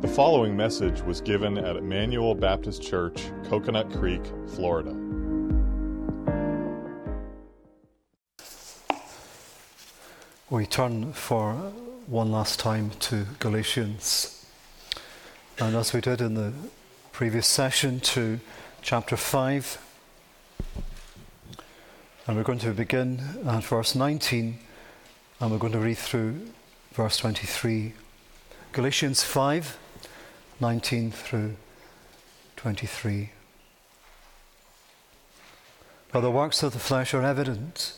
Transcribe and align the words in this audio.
The 0.00 0.06
following 0.06 0.56
message 0.56 1.00
was 1.02 1.20
given 1.20 1.58
at 1.58 1.74
Emmanuel 1.74 2.32
Baptist 2.32 2.80
Church, 2.80 3.32
Coconut 3.48 3.90
Creek, 3.90 4.22
Florida. 4.54 4.94
We 10.50 10.66
turn 10.66 11.12
for 11.12 11.54
one 12.06 12.30
last 12.30 12.60
time 12.60 12.90
to 13.00 13.26
Galatians. 13.40 14.46
And 15.58 15.74
as 15.74 15.92
we 15.92 16.00
did 16.00 16.20
in 16.20 16.34
the 16.34 16.52
previous 17.10 17.48
session, 17.48 17.98
to 17.98 18.38
chapter 18.80 19.16
5. 19.16 19.84
And 22.28 22.36
we're 22.36 22.44
going 22.44 22.60
to 22.60 22.70
begin 22.70 23.18
at 23.44 23.64
verse 23.64 23.96
19 23.96 24.60
and 25.40 25.50
we're 25.50 25.58
going 25.58 25.72
to 25.72 25.80
read 25.80 25.98
through 25.98 26.52
verse 26.92 27.16
23. 27.16 27.94
Galatians 28.70 29.24
5 29.24 29.76
19 30.60 31.12
through 31.12 31.56
23. 32.56 33.30
Now, 36.12 36.20
the 36.20 36.30
works 36.30 36.62
of 36.62 36.72
the 36.72 36.78
flesh 36.78 37.14
are 37.14 37.22
evident 37.22 37.94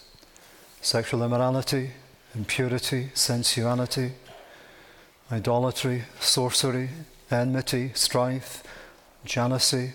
sexual 0.82 1.22
immorality, 1.22 1.90
impurity, 2.34 3.10
sensuality, 3.14 4.12
idolatry, 5.30 6.04
sorcery, 6.18 6.88
enmity, 7.30 7.92
strife, 7.94 8.62
jealousy, 9.24 9.92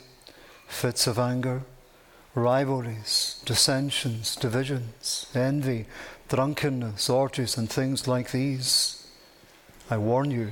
fits 0.67 1.07
of 1.07 1.20
anger, 1.20 1.63
rivalries, 2.34 3.41
dissensions, 3.45 4.35
divisions, 4.35 5.27
envy, 5.34 5.85
drunkenness, 6.29 7.09
orgies, 7.09 7.57
and 7.57 7.70
things 7.70 8.07
like 8.07 8.31
these. 8.31 9.07
I 9.89 9.97
warn 9.97 10.31
you, 10.31 10.51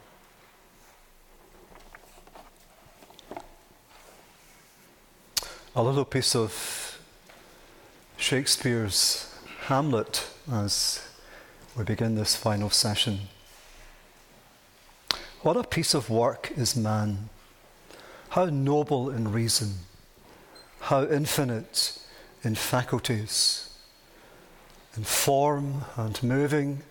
A 5.73 5.81
little 5.81 6.03
piece 6.03 6.35
of 6.35 6.99
Shakespeare's 8.17 9.33
Hamlet 9.67 10.27
as 10.51 11.01
we 11.77 11.85
begin 11.85 12.15
this 12.15 12.35
final 12.35 12.69
session. 12.69 13.29
What 15.43 15.55
a 15.55 15.63
piece 15.63 15.93
of 15.93 16.09
work 16.09 16.51
is 16.57 16.75
man! 16.75 17.29
How 18.31 18.47
noble 18.47 19.09
in 19.09 19.31
reason, 19.31 19.75
how 20.81 21.05
infinite 21.05 21.99
in 22.43 22.55
faculties, 22.55 23.69
in 24.97 25.05
form 25.05 25.85
and 25.95 26.21
moving, 26.21 26.83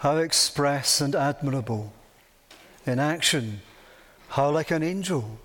how 0.00 0.18
express 0.18 1.00
and 1.00 1.14
admirable, 1.14 1.94
in 2.84 2.98
action, 2.98 3.62
how 4.28 4.50
like 4.50 4.70
an 4.70 4.82
angel, 4.82 5.38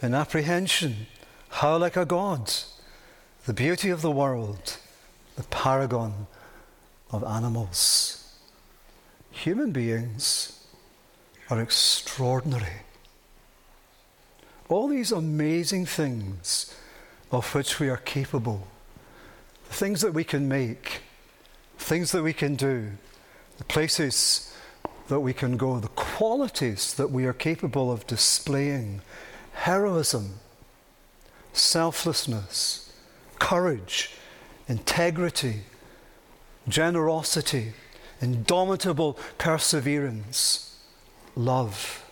in 0.00 0.14
apprehension, 0.14 1.08
how 1.52 1.76
like 1.76 1.96
a 1.96 2.06
god, 2.06 2.50
the 3.44 3.52
beauty 3.52 3.90
of 3.90 4.00
the 4.00 4.10
world, 4.10 4.78
the 5.36 5.42
paragon 5.44 6.26
of 7.10 7.22
animals. 7.22 8.38
Human 9.30 9.70
beings 9.70 10.66
are 11.50 11.60
extraordinary. 11.60 12.80
All 14.70 14.88
these 14.88 15.12
amazing 15.12 15.84
things 15.84 16.74
of 17.30 17.54
which 17.54 17.78
we 17.78 17.90
are 17.90 17.98
capable, 17.98 18.66
the 19.68 19.74
things 19.74 20.00
that 20.00 20.14
we 20.14 20.24
can 20.24 20.48
make, 20.48 21.02
things 21.76 22.12
that 22.12 22.22
we 22.22 22.32
can 22.32 22.56
do, 22.56 22.92
the 23.58 23.64
places 23.64 24.54
that 25.08 25.20
we 25.20 25.34
can 25.34 25.58
go, 25.58 25.78
the 25.78 25.88
qualities 25.88 26.94
that 26.94 27.10
we 27.10 27.26
are 27.26 27.34
capable 27.34 27.92
of 27.92 28.06
displaying, 28.06 29.02
heroism, 29.52 30.38
selflessness, 31.52 32.92
courage, 33.38 34.10
integrity, 34.68 35.60
generosity, 36.68 37.72
indomitable 38.20 39.18
perseverance, 39.38 40.78
love. 41.34 42.04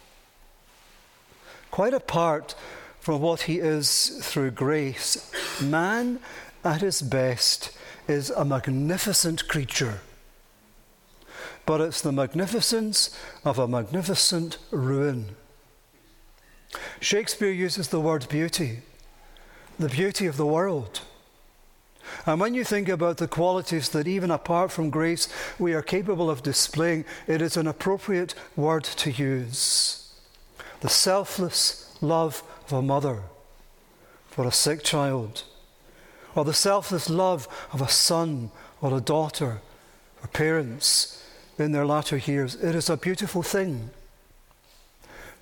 Quite 1.70 1.94
apart 1.94 2.54
from 2.98 3.20
what 3.20 3.42
he 3.42 3.58
is 3.58 4.18
through 4.22 4.50
grace, 4.50 5.32
man 5.62 6.18
at 6.64 6.80
his 6.80 7.00
best 7.00 7.76
is 8.08 8.30
a 8.30 8.44
magnificent 8.44 9.48
creature. 9.48 10.00
But 11.64 11.80
it's 11.80 12.02
the 12.02 12.12
magnificence 12.12 13.16
of 13.44 13.58
a 13.58 13.68
magnificent 13.68 14.58
ruin. 14.70 15.36
Shakespeare 17.00 17.52
uses 17.52 17.88
the 17.88 18.00
word 18.00 18.28
beauty 18.28 18.80
the 19.80 19.88
beauty 19.88 20.26
of 20.26 20.36
the 20.36 20.46
world. 20.46 21.00
And 22.26 22.40
when 22.40 22.54
you 22.54 22.64
think 22.64 22.88
about 22.88 23.16
the 23.16 23.28
qualities 23.28 23.88
that, 23.90 24.06
even 24.06 24.30
apart 24.30 24.72
from 24.72 24.90
grace, 24.90 25.28
we 25.58 25.74
are 25.74 25.82
capable 25.82 26.28
of 26.28 26.42
displaying, 26.42 27.04
it 27.26 27.40
is 27.40 27.56
an 27.56 27.66
appropriate 27.66 28.34
word 28.56 28.84
to 28.84 29.10
use. 29.10 30.12
The 30.80 30.88
selfless 30.88 31.96
love 32.00 32.42
of 32.66 32.72
a 32.72 32.82
mother 32.82 33.22
for 34.28 34.46
a 34.46 34.52
sick 34.52 34.82
child, 34.82 35.44
or 36.34 36.44
the 36.44 36.54
selfless 36.54 37.10
love 37.10 37.48
of 37.72 37.80
a 37.80 37.88
son 37.88 38.50
or 38.80 38.96
a 38.96 39.00
daughter 39.00 39.60
for 40.20 40.28
parents 40.28 41.26
in 41.58 41.72
their 41.72 41.86
latter 41.86 42.16
years. 42.16 42.54
It 42.54 42.74
is 42.74 42.88
a 42.88 42.96
beautiful 42.96 43.42
thing, 43.42 43.90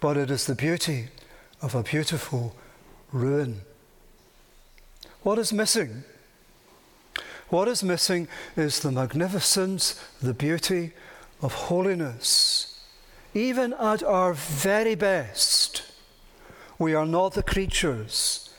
but 0.00 0.16
it 0.16 0.31
is 0.31 0.47
the 0.47 0.54
beauty 0.54 1.09
of 1.60 1.75
a 1.75 1.82
beautiful 1.82 2.54
ruin. 3.12 3.60
What 5.22 5.38
is 5.38 5.52
missing? 5.52 6.04
What 7.48 7.68
is 7.68 7.82
missing 7.82 8.28
is 8.56 8.80
the 8.80 8.92
magnificence, 8.92 10.02
the 10.20 10.34
beauty 10.34 10.92
of 11.42 11.52
holiness. 11.54 12.80
Even 13.34 13.72
at 13.74 14.02
our 14.02 14.34
very 14.34 14.94
best, 14.94 15.82
we 16.78 16.94
are 16.94 17.06
not 17.06 17.34
the 17.34 17.42
creatures 17.42 18.50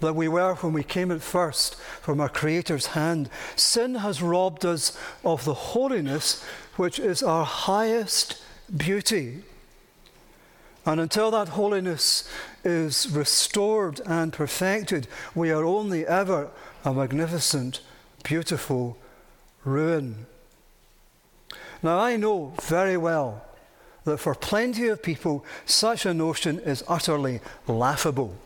that 0.00 0.14
we 0.14 0.28
were 0.28 0.54
when 0.56 0.72
we 0.72 0.82
came 0.82 1.10
at 1.10 1.22
first 1.22 1.76
from 1.76 2.20
our 2.20 2.28
Creator's 2.28 2.86
hand. 2.88 3.30
Sin 3.56 3.96
has 3.96 4.20
robbed 4.20 4.64
us 4.66 4.98
of 5.24 5.44
the 5.44 5.54
holiness 5.54 6.44
which 6.76 6.98
is 6.98 7.22
our 7.22 7.44
highest 7.44 8.42
beauty. 8.76 9.42
And 10.84 11.00
until 11.00 11.30
that 11.30 11.48
holiness 11.48 12.28
is 12.66 13.08
restored 13.10 14.00
and 14.04 14.32
perfected, 14.32 15.06
we 15.34 15.50
are 15.50 15.64
only 15.64 16.06
ever 16.06 16.50
a 16.84 16.92
magnificent, 16.92 17.80
beautiful 18.24 18.98
ruin. 19.64 20.26
Now, 21.82 21.98
I 21.98 22.16
know 22.16 22.52
very 22.62 22.96
well 22.96 23.44
that 24.04 24.18
for 24.18 24.34
plenty 24.34 24.88
of 24.88 25.02
people, 25.02 25.44
such 25.64 26.04
a 26.04 26.14
notion 26.14 26.58
is 26.60 26.84
utterly 26.88 27.40
laughable. 27.66 28.36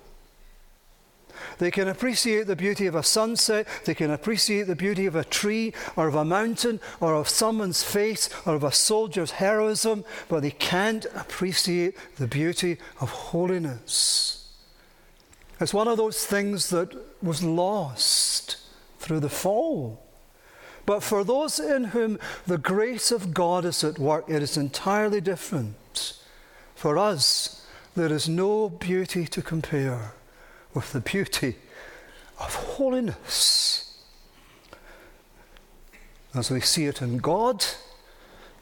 They 1.60 1.70
can 1.70 1.88
appreciate 1.88 2.46
the 2.46 2.56
beauty 2.56 2.86
of 2.86 2.94
a 2.94 3.02
sunset, 3.02 3.68
they 3.84 3.94
can 3.94 4.10
appreciate 4.10 4.62
the 4.66 4.74
beauty 4.74 5.04
of 5.04 5.14
a 5.14 5.24
tree 5.24 5.74
or 5.94 6.08
of 6.08 6.14
a 6.14 6.24
mountain 6.24 6.80
or 7.00 7.14
of 7.14 7.28
someone's 7.28 7.82
face 7.82 8.30
or 8.46 8.54
of 8.54 8.64
a 8.64 8.72
soldier's 8.72 9.32
heroism, 9.32 10.06
but 10.30 10.40
they 10.40 10.52
can't 10.52 11.04
appreciate 11.14 11.98
the 12.16 12.26
beauty 12.26 12.78
of 12.98 13.10
holiness. 13.10 14.48
It's 15.60 15.74
one 15.74 15.86
of 15.86 15.98
those 15.98 16.24
things 16.24 16.70
that 16.70 16.96
was 17.22 17.42
lost 17.42 18.56
through 18.98 19.20
the 19.20 19.28
fall. 19.28 20.02
But 20.86 21.02
for 21.02 21.24
those 21.24 21.60
in 21.60 21.84
whom 21.84 22.18
the 22.46 22.56
grace 22.56 23.12
of 23.12 23.34
God 23.34 23.66
is 23.66 23.84
at 23.84 23.98
work, 23.98 24.24
it 24.30 24.42
is 24.42 24.56
entirely 24.56 25.20
different. 25.20 26.14
For 26.74 26.96
us, 26.96 27.66
there 27.94 28.10
is 28.10 28.30
no 28.30 28.70
beauty 28.70 29.26
to 29.26 29.42
compare 29.42 30.14
with 30.74 30.92
the 30.92 31.00
beauty 31.00 31.56
of 32.38 32.54
holiness. 32.54 33.98
As 36.34 36.50
we 36.50 36.60
see 36.60 36.86
it 36.86 37.02
in 37.02 37.18
God, 37.18 37.64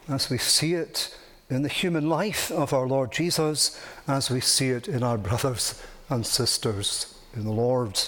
as 0.08 0.30
we 0.30 0.38
see 0.38 0.74
it 0.74 1.16
in 1.50 1.62
the 1.62 1.68
human 1.68 2.08
life 2.08 2.50
of 2.50 2.72
our 2.72 2.86
Lord 2.86 3.12
Jesus, 3.12 3.78
as 4.06 4.30
we 4.30 4.40
see 4.40 4.70
it 4.70 4.88
in 4.88 5.02
our 5.02 5.18
brothers 5.18 5.82
and 6.08 6.26
sisters 6.26 7.18
in 7.34 7.44
the 7.44 7.52
Lord. 7.52 8.00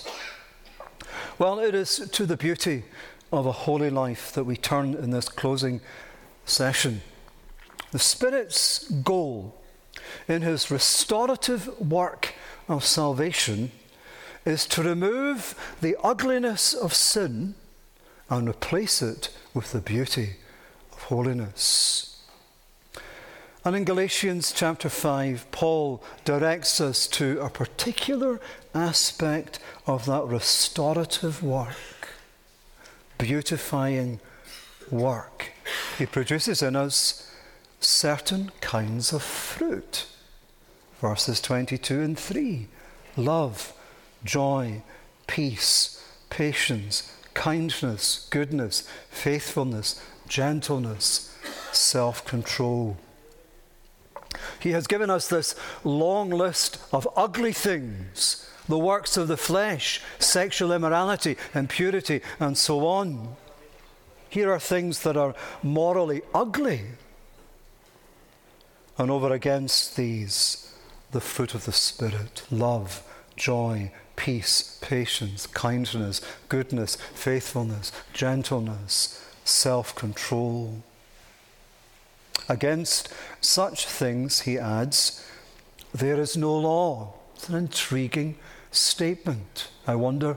Well, 1.39 1.59
it 1.59 1.75
is 1.75 2.09
to 2.13 2.27
the 2.27 2.37
beauty 2.37 2.85
of 3.33 3.47
a 3.47 3.53
holy 3.53 3.91
life 3.91 4.33
that 4.33 4.45
we 4.45 4.57
turn 4.57 4.95
in 4.95 5.11
this 5.11 5.29
closing 5.29 5.81
session. 6.45 7.03
The 7.93 7.99
Spirit's 7.99 8.89
goal 8.89 9.55
in 10.27 10.43
his 10.43 10.71
restorative 10.71 11.69
work 11.81 12.35
of 12.69 12.85
salvation 12.85 13.73
is 14.45 14.67
to 14.67 14.83
remove 14.83 15.55
the 15.81 15.97
ugliness 16.03 16.73
of 16.73 16.95
sin 16.95 17.55
and 18.29 18.49
replace 18.49 19.03
it 19.03 19.29
with 19.55 19.73
the 19.73 19.81
beauty 19.81 20.37
of 20.93 21.03
holiness. 21.05 22.25
And 23.65 23.77
in 23.77 23.85
Galatians 23.85 24.53
chapter 24.53 24.89
5, 24.89 25.51
Paul 25.51 26.03
directs 26.25 26.81
us 26.81 27.07
to 27.09 27.39
a 27.41 27.51
particular 27.51 28.41
aspect 28.75 29.59
of 29.87 30.07
that 30.07 30.25
restorative 30.25 31.43
work, 31.43 32.09
beautifying 33.19 34.21
work. 34.91 35.53
He 35.99 36.07
produces 36.07 36.63
in 36.63 36.75
us 36.75 37.31
certain 37.81 38.51
kinds 38.63 39.13
of 39.13 39.23
fruit. 39.23 40.07
Verses 41.01 41.41
22 41.41 42.01
and 42.01 42.19
3 42.19 42.67
love, 43.17 43.75
joy, 44.25 44.83
peace, 45.27 46.05
patience, 46.29 47.17
kindness, 47.35 48.29
goodness, 48.31 48.89
faithfulness, 49.11 50.03
gentleness, 50.29 51.37
self 51.73 52.25
control. 52.25 52.97
He 54.61 54.71
has 54.73 54.87
given 54.87 55.11
us 55.11 55.29
this 55.29 55.55
long 55.85 56.31
list 56.31 56.79
of 56.93 57.09
ugly 57.17 57.53
things 57.53 58.47
the 58.69 58.79
works 58.79 59.17
of 59.17 59.29
the 59.29 59.37
flesh, 59.37 60.01
sexual 60.19 60.73
immorality, 60.73 61.37
impurity, 61.55 62.21
and 62.39 62.57
so 62.57 62.87
on. 62.87 63.37
Here 64.29 64.53
are 64.53 64.61
things 64.61 65.03
that 65.03 65.17
are 65.17 65.35
morally 65.63 66.23
ugly. 66.33 66.83
And 68.97 69.11
over 69.11 69.33
against 69.33 69.97
these, 69.97 70.73
the 71.11 71.21
fruit 71.21 71.55
of 71.55 71.65
the 71.65 71.73
Spirit 71.73 72.45
love, 72.51 73.03
joy, 73.35 73.91
peace, 74.21 74.77
patience, 74.83 75.47
kindness, 75.47 76.21
goodness, 76.51 76.97
faithfulness, 77.15 77.91
gentleness, 78.13 79.25
self 79.47 79.95
control. 79.95 80.83
Against 82.47 83.09
such 83.41 83.87
things, 83.87 84.43
he 84.43 84.59
adds, 84.59 85.27
there 85.95 86.21
is 86.21 86.37
no 86.37 86.55
law. 86.55 87.15
It's 87.35 87.49
an 87.49 87.55
intriguing 87.55 88.37
statement. 88.71 89.69
I 89.87 89.95
wonder 89.95 90.37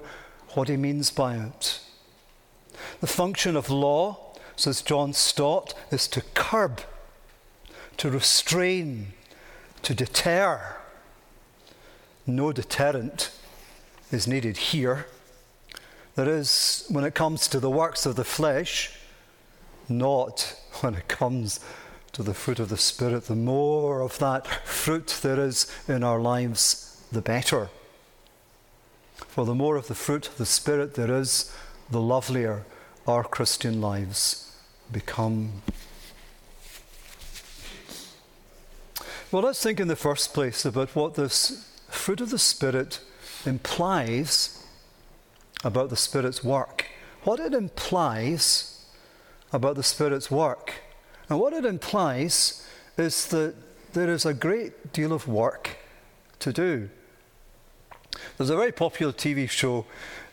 what 0.54 0.70
he 0.70 0.78
means 0.78 1.10
by 1.10 1.36
it. 1.36 1.82
The 3.02 3.08
function 3.08 3.58
of 3.58 3.70
law, 3.70 4.18
says 4.56 4.82
John 4.82 5.12
Stott, 5.12 5.74
is 5.92 6.08
to 6.08 6.22
curb, 6.34 6.80
to 7.98 8.10
restrain, 8.10 9.12
to 9.82 9.94
deter. 9.94 10.78
No 12.26 12.54
deterrent 12.54 13.30
is 14.14 14.28
needed 14.28 14.58
here. 14.58 15.08
There 16.16 16.30
is, 16.30 16.86
when 16.90 17.04
it 17.04 17.16
comes 17.16 17.48
to 17.48 17.60
the 17.60 17.70
works 17.70 18.06
of 18.06 18.16
the 18.16 18.24
flesh, 18.24 18.92
not 19.90 20.56
when 20.82 20.94
it 20.94 21.08
comes 21.08 21.60
to 22.12 22.22
the 22.22 22.36
fruit 22.36 22.60
of 22.60 22.70
the 22.70 22.78
Spirit. 22.78 23.26
The 23.26 23.36
more 23.36 24.02
of 24.02 24.20
that 24.20 24.46
fruit 24.66 25.20
there 25.24 25.40
is 25.40 25.70
in 25.88 26.04
our 26.04 26.22
lives, 26.22 27.04
the 27.12 27.22
better. 27.22 27.70
For 29.16 29.46
the 29.46 29.56
more 29.56 29.76
of 29.76 29.88
the 29.88 29.96
fruit 29.96 30.28
of 30.28 30.38
the 30.38 30.46
Spirit 30.46 30.94
there 30.94 31.12
is, 31.12 31.52
the 31.90 32.02
lovelier 32.02 32.66
our 33.08 33.24
Christian 33.24 33.82
lives 33.82 34.56
become. 34.92 35.64
Well, 39.32 39.42
let's 39.42 39.64
think 39.64 39.80
in 39.80 39.88
the 39.88 39.96
first 39.96 40.36
place 40.36 40.64
about 40.64 40.96
what 40.96 41.16
this 41.16 41.68
fruit 41.90 42.22
of 42.22 42.30
the 42.30 42.38
Spirit 42.38 43.00
implies 43.46 44.64
about 45.64 45.90
the 45.90 45.96
Spirit's 45.96 46.44
work. 46.44 46.86
What 47.24 47.40
it 47.40 47.54
implies 47.54 48.86
about 49.52 49.76
the 49.76 49.84
Spirit's 49.84 50.30
work. 50.30 50.74
And 51.30 51.40
what 51.40 51.54
it 51.54 51.66
implies 51.66 52.68
is 52.98 53.28
that 53.28 53.56
there 53.94 54.10
is 54.10 54.26
a 54.26 54.34
great 54.34 54.92
deal 54.92 55.14
of 55.14 55.28
work 55.28 55.78
to 56.40 56.52
do. 56.52 56.90
There's 58.38 58.50
a 58.50 58.56
very 58.56 58.72
popular 58.72 59.14
TV 59.14 59.50
show 59.50 59.86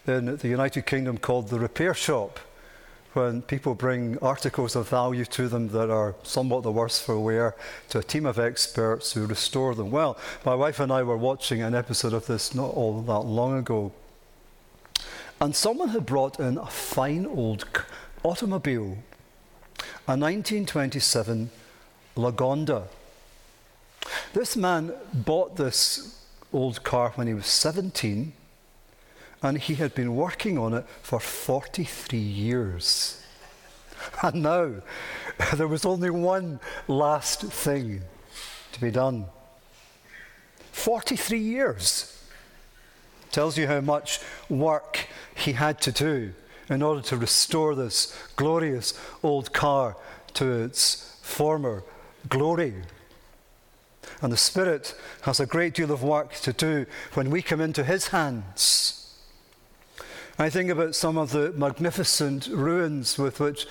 in 0.07 0.37
the 0.37 0.49
United 0.49 0.87
Kingdom 0.87 1.19
called 1.19 1.49
The 1.49 1.61
Repair 1.61 1.95
Shop, 1.95 2.41
when 3.13 3.43
people 3.43 3.75
bring 3.75 4.19
articles 4.19 4.77
of 4.77 4.89
value 4.89 5.25
to 5.25 5.49
them 5.49 5.69
that 5.69 5.91
are 5.91 6.15
somewhat 6.23 6.63
the 6.63 6.71
worse 6.71 7.01
for 7.01 7.19
wear 7.19 7.57
to 7.89 7.99
a 7.99 8.03
team 8.03 8.25
of 8.25 8.39
experts 8.39 9.13
who 9.13 9.27
restore 9.27 9.75
them. 9.75 9.91
Well, 9.91 10.17
my 10.45 10.55
wife 10.55 10.79
and 10.79 10.93
I 10.93 11.03
were 11.03 11.17
watching 11.17 11.61
an 11.61 11.75
episode 11.75 12.13
of 12.13 12.27
this 12.27 12.55
not 12.55 12.73
all 12.75 13.03
that 13.03 13.21
long 13.21 13.59
ago, 13.59 13.93
and 15.41 15.57
someone 15.57 15.89
had 15.89 16.07
brought 16.07 16.39
in 16.39 16.59
a 16.59 16.67
fine 16.67 17.27
old 17.27 17.65
automobile, 18.23 18.99
a 20.07 20.17
1927 20.17 21.51
Lagonda. 22.17 22.85
This 24.33 24.57
man 24.57 24.93
bought 25.13 25.57
this 25.57 26.25
old 26.53 26.85
car 26.85 27.13
when 27.15 27.27
he 27.27 27.35
was 27.35 27.47
17, 27.47 28.33
and 29.43 29.59
he 29.59 29.75
had 29.75 29.95
been 29.95 30.15
working 30.17 30.59
on 30.59 30.75
it 30.75 30.85
for 31.03 31.21
43 31.21 32.19
years. 32.19 33.17
And 34.23 34.43
now 34.43 34.77
there 35.57 35.69
was 35.69 35.85
only 35.85 36.09
one 36.09 36.59
last 36.89 37.43
thing 37.43 38.01
to 38.73 38.81
be 38.81 38.91
done. 38.91 39.27
43 40.73 41.39
years 41.39 42.25
tells 43.31 43.59
you 43.59 43.67
how 43.67 43.81
much 43.81 44.21
work 44.49 45.07
he 45.35 45.53
had 45.53 45.81
to 45.83 45.93
do 45.93 46.33
in 46.69 46.83
order 46.83 47.03
to 47.03 47.17
restore 47.17 47.75
this 47.75 48.17
glorious 48.37 48.99
old 49.23 49.53
car 49.53 49.97
to 50.35 50.51
its 50.63 51.19
former 51.23 51.83
glory. 52.29 52.75
And 54.23 54.33
the 54.33 54.37
Spirit 54.37 54.95
has 55.23 55.41
a 55.41 55.47
great 55.47 55.75
deal 55.75 55.91
of 55.91 56.03
work 56.03 56.35
to 56.37 56.53
do 56.53 56.87
when 57.15 57.31
we 57.31 57.43
come 57.43 57.61
into 57.61 57.85
His 57.85 58.09
hands. 58.09 59.00
I 60.41 60.49
think 60.49 60.71
about 60.71 60.95
some 60.95 61.19
of 61.19 61.33
the 61.33 61.53
magnificent 61.53 62.47
ruins 62.47 63.19
with 63.19 63.41
which 63.41 63.67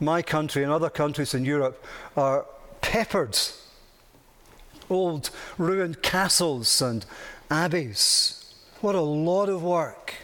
my 0.00 0.22
country 0.22 0.62
and 0.62 0.72
other 0.72 0.88
countries 0.88 1.34
in 1.34 1.44
Europe 1.44 1.84
are 2.16 2.46
peppered. 2.80 3.38
Old 4.88 5.28
ruined 5.58 6.00
castles 6.00 6.80
and 6.80 7.04
abbeys. 7.50 8.54
What 8.80 8.94
a 8.94 9.02
lot 9.02 9.50
of 9.50 9.62
work 9.62 10.14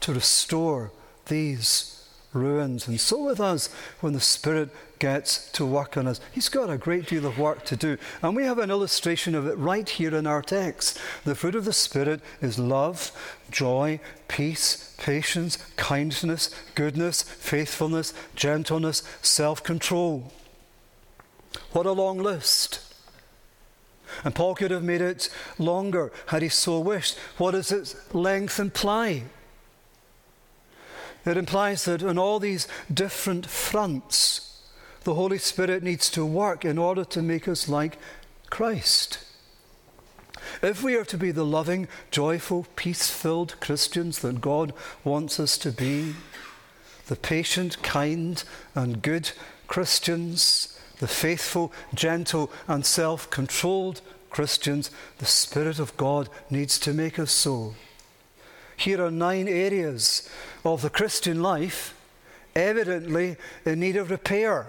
to 0.00 0.14
restore 0.14 0.90
these 1.26 1.95
ruins. 2.36 2.86
And 2.86 3.00
so 3.00 3.24
with 3.24 3.40
us, 3.40 3.68
when 4.00 4.12
the 4.12 4.20
Spirit 4.20 4.70
gets 4.98 5.50
to 5.52 5.64
work 5.64 5.96
on 5.96 6.06
us. 6.06 6.20
He's 6.32 6.48
got 6.48 6.70
a 6.70 6.78
great 6.78 7.06
deal 7.06 7.26
of 7.26 7.38
work 7.38 7.64
to 7.66 7.76
do. 7.76 7.98
And 8.22 8.34
we 8.34 8.44
have 8.44 8.58
an 8.58 8.70
illustration 8.70 9.34
of 9.34 9.46
it 9.46 9.58
right 9.58 9.88
here 9.88 10.14
in 10.14 10.26
our 10.26 10.42
text. 10.42 10.98
The 11.24 11.34
fruit 11.34 11.54
of 11.54 11.64
the 11.64 11.72
Spirit 11.72 12.20
is 12.40 12.58
love, 12.58 13.12
joy, 13.50 14.00
peace, 14.28 14.94
patience, 14.98 15.58
kindness, 15.76 16.54
goodness, 16.74 17.22
faithfulness, 17.22 18.14
gentleness, 18.34 19.02
self 19.22 19.62
control. 19.62 20.32
What 21.72 21.86
a 21.86 21.92
long 21.92 22.18
list. 22.18 22.80
And 24.24 24.34
Paul 24.34 24.54
could 24.54 24.70
have 24.70 24.84
made 24.84 25.00
it 25.00 25.28
longer 25.58 26.12
had 26.26 26.42
he 26.42 26.48
so 26.48 26.78
wished. 26.80 27.18
What 27.38 27.50
does 27.52 27.72
its 27.72 28.14
length 28.14 28.58
imply? 28.58 29.24
It 31.26 31.36
implies 31.36 31.84
that 31.84 32.04
on 32.04 32.18
all 32.18 32.38
these 32.38 32.68
different 32.92 33.46
fronts, 33.46 34.62
the 35.02 35.14
Holy 35.14 35.38
Spirit 35.38 35.82
needs 35.82 36.08
to 36.10 36.24
work 36.24 36.64
in 36.64 36.78
order 36.78 37.04
to 37.04 37.20
make 37.20 37.48
us 37.48 37.68
like 37.68 37.98
Christ. 38.48 39.18
If 40.62 40.82
we 40.82 40.94
are 40.94 41.04
to 41.04 41.18
be 41.18 41.32
the 41.32 41.44
loving, 41.44 41.88
joyful, 42.12 42.66
peace 42.76 43.10
filled 43.10 43.58
Christians 43.60 44.20
that 44.20 44.40
God 44.40 44.72
wants 45.02 45.40
us 45.40 45.58
to 45.58 45.72
be, 45.72 46.14
the 47.08 47.16
patient, 47.16 47.82
kind, 47.82 48.42
and 48.74 49.02
good 49.02 49.32
Christians, 49.66 50.78
the 50.98 51.08
faithful, 51.08 51.72
gentle, 51.92 52.52
and 52.68 52.86
self 52.86 53.28
controlled 53.30 54.00
Christians, 54.30 54.90
the 55.18 55.26
Spirit 55.26 55.78
of 55.78 55.96
God 55.96 56.28
needs 56.50 56.78
to 56.80 56.92
make 56.92 57.18
us 57.18 57.32
so. 57.32 57.74
Here 58.76 59.04
are 59.04 59.10
nine 59.10 59.48
areas 59.48 60.28
of 60.64 60.82
the 60.82 60.90
Christian 60.90 61.42
life 61.42 61.94
evidently 62.54 63.36
in 63.64 63.80
need 63.80 63.96
of 63.96 64.10
repair. 64.10 64.66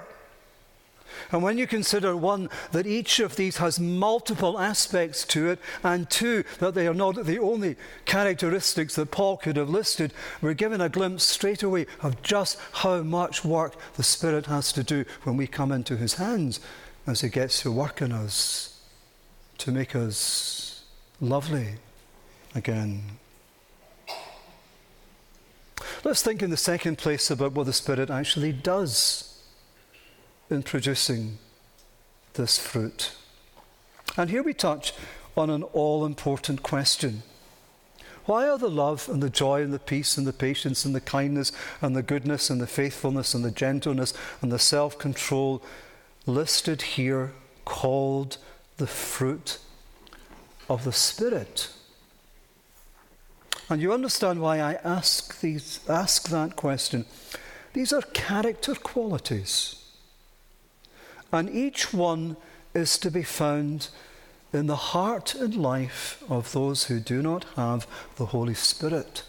And 1.31 1.41
when 1.41 1.57
you 1.57 1.67
consider 1.67 2.15
one, 2.15 2.49
that 2.71 2.85
each 2.85 3.19
of 3.19 3.35
these 3.35 3.57
has 3.57 3.79
multiple 3.79 4.59
aspects 4.59 5.25
to 5.27 5.49
it, 5.49 5.59
and 5.83 6.09
two, 6.09 6.43
that 6.59 6.73
they 6.73 6.87
are 6.87 6.93
not 6.93 7.25
the 7.25 7.39
only 7.39 7.75
characteristics 8.05 8.95
that 8.95 9.11
Paul 9.11 9.37
could 9.37 9.55
have 9.55 9.69
listed, 9.69 10.13
we're 10.41 10.53
given 10.53 10.81
a 10.81 10.89
glimpse 10.89 11.23
straight 11.23 11.63
away 11.63 11.87
of 12.01 12.21
just 12.21 12.59
how 12.73 13.01
much 13.01 13.43
work 13.43 13.75
the 13.95 14.03
Spirit 14.03 14.45
has 14.45 14.71
to 14.73 14.83
do 14.83 15.05
when 15.23 15.37
we 15.37 15.47
come 15.47 15.71
into 15.71 15.97
His 15.97 16.15
hands 16.15 16.59
as 17.05 17.21
He 17.21 17.29
gets 17.29 17.61
to 17.61 17.71
work 17.71 18.01
in 18.01 18.11
us 18.11 18.79
to 19.59 19.71
make 19.71 19.95
us 19.95 20.83
lovely 21.19 21.75
again. 22.53 23.01
Let's 26.03 26.21
think 26.21 26.43
in 26.43 26.49
the 26.49 26.57
second 26.57 26.97
place 26.97 27.31
about 27.31 27.53
what 27.53 27.65
the 27.65 27.73
Spirit 27.73 28.09
actually 28.09 28.51
does 28.51 29.41
in 30.49 30.63
producing 30.63 31.39
this 32.33 32.57
fruit. 32.57 33.11
And 34.15 34.29
here 34.29 34.43
we 34.43 34.53
touch 34.53 34.93
on 35.35 35.49
an 35.49 35.63
all 35.63 36.05
important 36.05 36.63
question. 36.63 37.23
Why 38.25 38.47
are 38.47 38.57
the 38.57 38.69
love 38.69 39.09
and 39.09 39.23
the 39.23 39.29
joy 39.29 39.61
and 39.61 39.73
the 39.73 39.79
peace 39.79 40.17
and 40.17 40.27
the 40.27 40.33
patience 40.33 40.85
and 40.85 40.93
the 40.93 41.01
kindness 41.01 41.51
and 41.81 41.95
the 41.95 42.03
goodness 42.03 42.49
and 42.49 42.59
the 42.59 42.67
faithfulness 42.67 43.33
and 43.33 43.43
the 43.43 43.51
gentleness 43.51 44.13
and 44.41 44.51
the 44.51 44.59
self 44.59 44.99
control 44.99 45.61
listed 46.25 46.81
here 46.81 47.31
called 47.65 48.37
the 48.77 48.87
fruit 48.87 49.59
of 50.69 50.83
the 50.83 50.91
Spirit? 50.91 51.69
And 53.69 53.81
you 53.81 53.93
understand 53.93 54.41
why 54.41 54.59
I 54.59 54.75
ask, 54.83 55.41
these, 55.41 55.81
ask 55.89 56.29
that 56.29 56.55
question. 56.55 57.05
These 57.73 57.91
are 57.91 58.01
character 58.01 58.75
qualities. 58.75 59.75
And 61.31 61.49
each 61.49 61.93
one 61.93 62.37
is 62.73 62.97
to 62.99 63.11
be 63.11 63.23
found 63.23 63.89
in 64.53 64.67
the 64.67 64.75
heart 64.75 65.35
and 65.35 65.55
life 65.55 66.23
of 66.29 66.53
those 66.53 66.85
who 66.85 66.99
do 66.99 67.21
not 67.21 67.45
have 67.55 67.85
the 68.15 68.27
Holy 68.27 68.53
Spirit. 68.53 69.23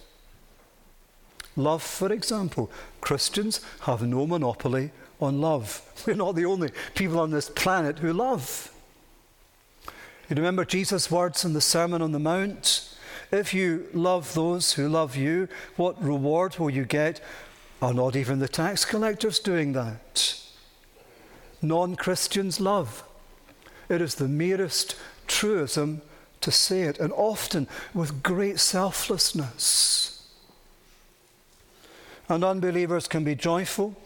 Love, 1.57 1.83
for 1.83 2.13
example. 2.13 2.71
Christians 3.01 3.61
have 3.81 4.03
no 4.03 4.27
monopoly 4.27 4.93
on 5.21 5.41
love. 5.41 5.83
We're 6.07 6.15
not 6.15 6.37
the 6.37 6.45
only 6.45 6.71
people 6.95 7.19
on 7.19 7.33
this 7.33 7.51
planet 7.51 7.99
who 7.99 8.13
love. 8.13 8.73
You 10.31 10.37
remember 10.37 10.65
Jesus' 10.65 11.11
words 11.11 11.45
in 11.45 11.55
the 11.55 11.61
Sermon 11.61 12.03
on 12.03 12.13
the 12.13 12.19
Mount? 12.19 12.95
If 13.31 13.53
you 13.53 13.89
love 13.93 14.35
those 14.35 14.73
who 14.73 14.89
love 14.89 15.15
you, 15.15 15.49
what 15.77 16.03
reward 16.03 16.59
will 16.59 16.71
you 16.71 16.85
get? 16.85 17.21
Are 17.83 17.93
not 17.93 18.17
even 18.17 18.39
the 18.39 18.49
tax 18.49 18.85
collectors 18.85 19.39
doing 19.39 19.73
that? 19.75 20.41
Non 21.61 21.95
Christians 21.97 22.61
love. 22.61 23.05
It 23.89 24.01
is 24.01 24.15
the 24.15 24.29
merest 24.29 24.97
truism 25.27 26.03
to 26.41 26.51
say 26.51 26.83
it, 26.83 26.99
and 26.99 27.13
often 27.13 27.67
with 27.93 28.23
great 28.23 28.61
selflessness. 28.61 30.27
And 32.29 32.45
unbelievers 32.45 33.09
can 33.09 33.25
be 33.25 33.35
joyful 33.35 33.97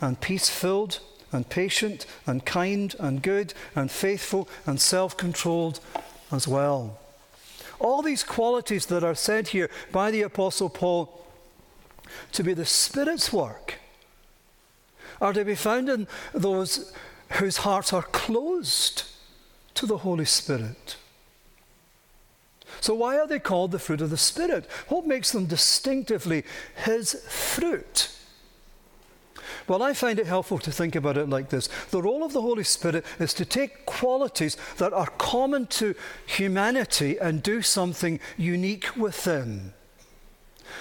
and 0.00 0.20
peace 0.20 0.50
filled 0.50 1.00
and 1.32 1.48
patient 1.48 2.06
and 2.26 2.44
kind 2.44 2.94
and 2.98 3.22
good 3.22 3.54
and 3.74 3.90
faithful 3.90 4.48
and 4.66 4.80
self 4.80 5.16
controlled 5.16 5.80
as 6.30 6.46
well. 6.46 6.98
All 7.78 8.02
these 8.02 8.24
qualities 8.24 8.86
that 8.86 9.04
are 9.04 9.14
said 9.14 9.48
here 9.48 9.70
by 9.92 10.10
the 10.10 10.22
Apostle 10.22 10.68
Paul 10.68 11.24
to 12.32 12.42
be 12.42 12.54
the 12.54 12.64
Spirit's 12.64 13.32
work 13.32 13.74
are 15.20 15.32
to 15.32 15.44
be 15.44 15.54
found 15.54 15.88
in 15.88 16.06
those 16.34 16.92
whose 17.32 17.58
hearts 17.58 17.92
are 17.92 18.02
closed 18.02 19.04
to 19.74 19.86
the 19.86 19.98
Holy 19.98 20.24
Spirit. 20.24 20.96
So, 22.80 22.94
why 22.94 23.18
are 23.18 23.26
they 23.26 23.38
called 23.38 23.72
the 23.72 23.78
fruit 23.78 24.00
of 24.00 24.10
the 24.10 24.16
Spirit? 24.16 24.68
What 24.88 25.06
makes 25.06 25.32
them 25.32 25.46
distinctively 25.46 26.44
His 26.84 27.14
fruit? 27.28 28.15
Well, 29.68 29.82
I 29.82 29.94
find 29.94 30.18
it 30.18 30.26
helpful 30.26 30.58
to 30.60 30.70
think 30.70 30.94
about 30.94 31.16
it 31.16 31.28
like 31.28 31.48
this 31.48 31.68
the 31.90 32.02
role 32.02 32.22
of 32.22 32.32
the 32.32 32.42
Holy 32.42 32.64
Spirit 32.64 33.04
is 33.18 33.34
to 33.34 33.44
take 33.44 33.84
qualities 33.86 34.56
that 34.78 34.92
are 34.92 35.10
common 35.18 35.66
to 35.66 35.94
humanity 36.26 37.18
and 37.18 37.42
do 37.42 37.62
something 37.62 38.20
unique 38.36 38.96
with 38.96 39.24
them. 39.24 39.74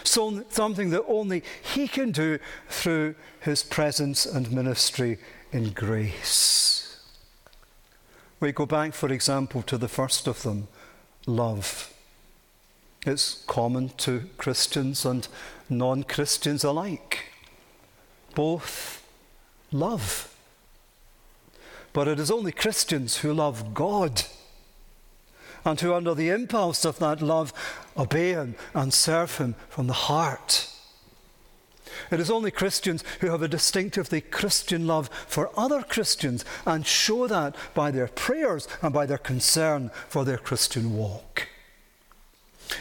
So, 0.04 0.44
something 0.50 0.92
that 0.92 1.06
only 1.08 1.44
He 1.74 1.88
can 1.88 2.12
do 2.12 2.39
through 2.70 3.15
His 3.39 3.63
presence 3.63 4.25
and 4.25 4.51
ministry 4.51 5.18
in 5.51 5.72
grace. 5.72 7.00
We 8.39 8.51
go 8.51 8.65
back, 8.65 8.94
for 8.94 9.12
example, 9.12 9.62
to 9.63 9.77
the 9.77 9.88
first 9.88 10.27
of 10.27 10.44
them 10.44 10.68
love. 11.25 11.92
It's 13.06 13.44
common 13.48 13.89
to 13.98 14.30
Christians 14.38 15.06
and 15.06 15.27
non 15.70 16.04
Christians 16.04 16.63
alike 16.63 17.32
both 18.36 19.04
love. 19.72 20.32
But 21.94 22.08
it 22.08 22.20
is 22.20 22.30
only 22.30 22.51
Christians 22.51 23.18
who 23.18 23.34
love 23.34 23.74
God 23.74 24.24
and 25.63 25.80
who, 25.80 25.94
under 25.94 26.13
the 26.13 26.30
impulse 26.30 26.86
of 26.86 27.00
that 27.00 27.22
love, 27.22 27.54
obey 27.98 28.34
Him 28.34 28.56
and 28.74 28.94
serve 28.94 29.38
Him 29.38 29.56
from 29.70 29.88
the 29.88 29.94
heart. 29.94 30.70
It 32.12 32.20
is 32.20 32.30
only 32.30 32.51
Christians 32.51 33.04
who 33.22 33.30
have 33.30 33.42
a 33.42 33.48
distinctively 33.48 34.22
Christian 34.22 34.86
love 34.86 35.10
for 35.27 35.50
other 35.58 35.82
Christians 35.82 36.46
and 36.65 36.86
show 36.86 37.27
that 37.27 37.56
by 37.74 37.92
their 37.92 38.08
prayers 38.08 38.68
and 38.82 38.94
by 38.94 39.06
their 39.06 39.18
concern 39.18 39.89
for 40.08 40.25
their 40.25 40.38
Christian 40.38 40.96
walk. 40.96 41.48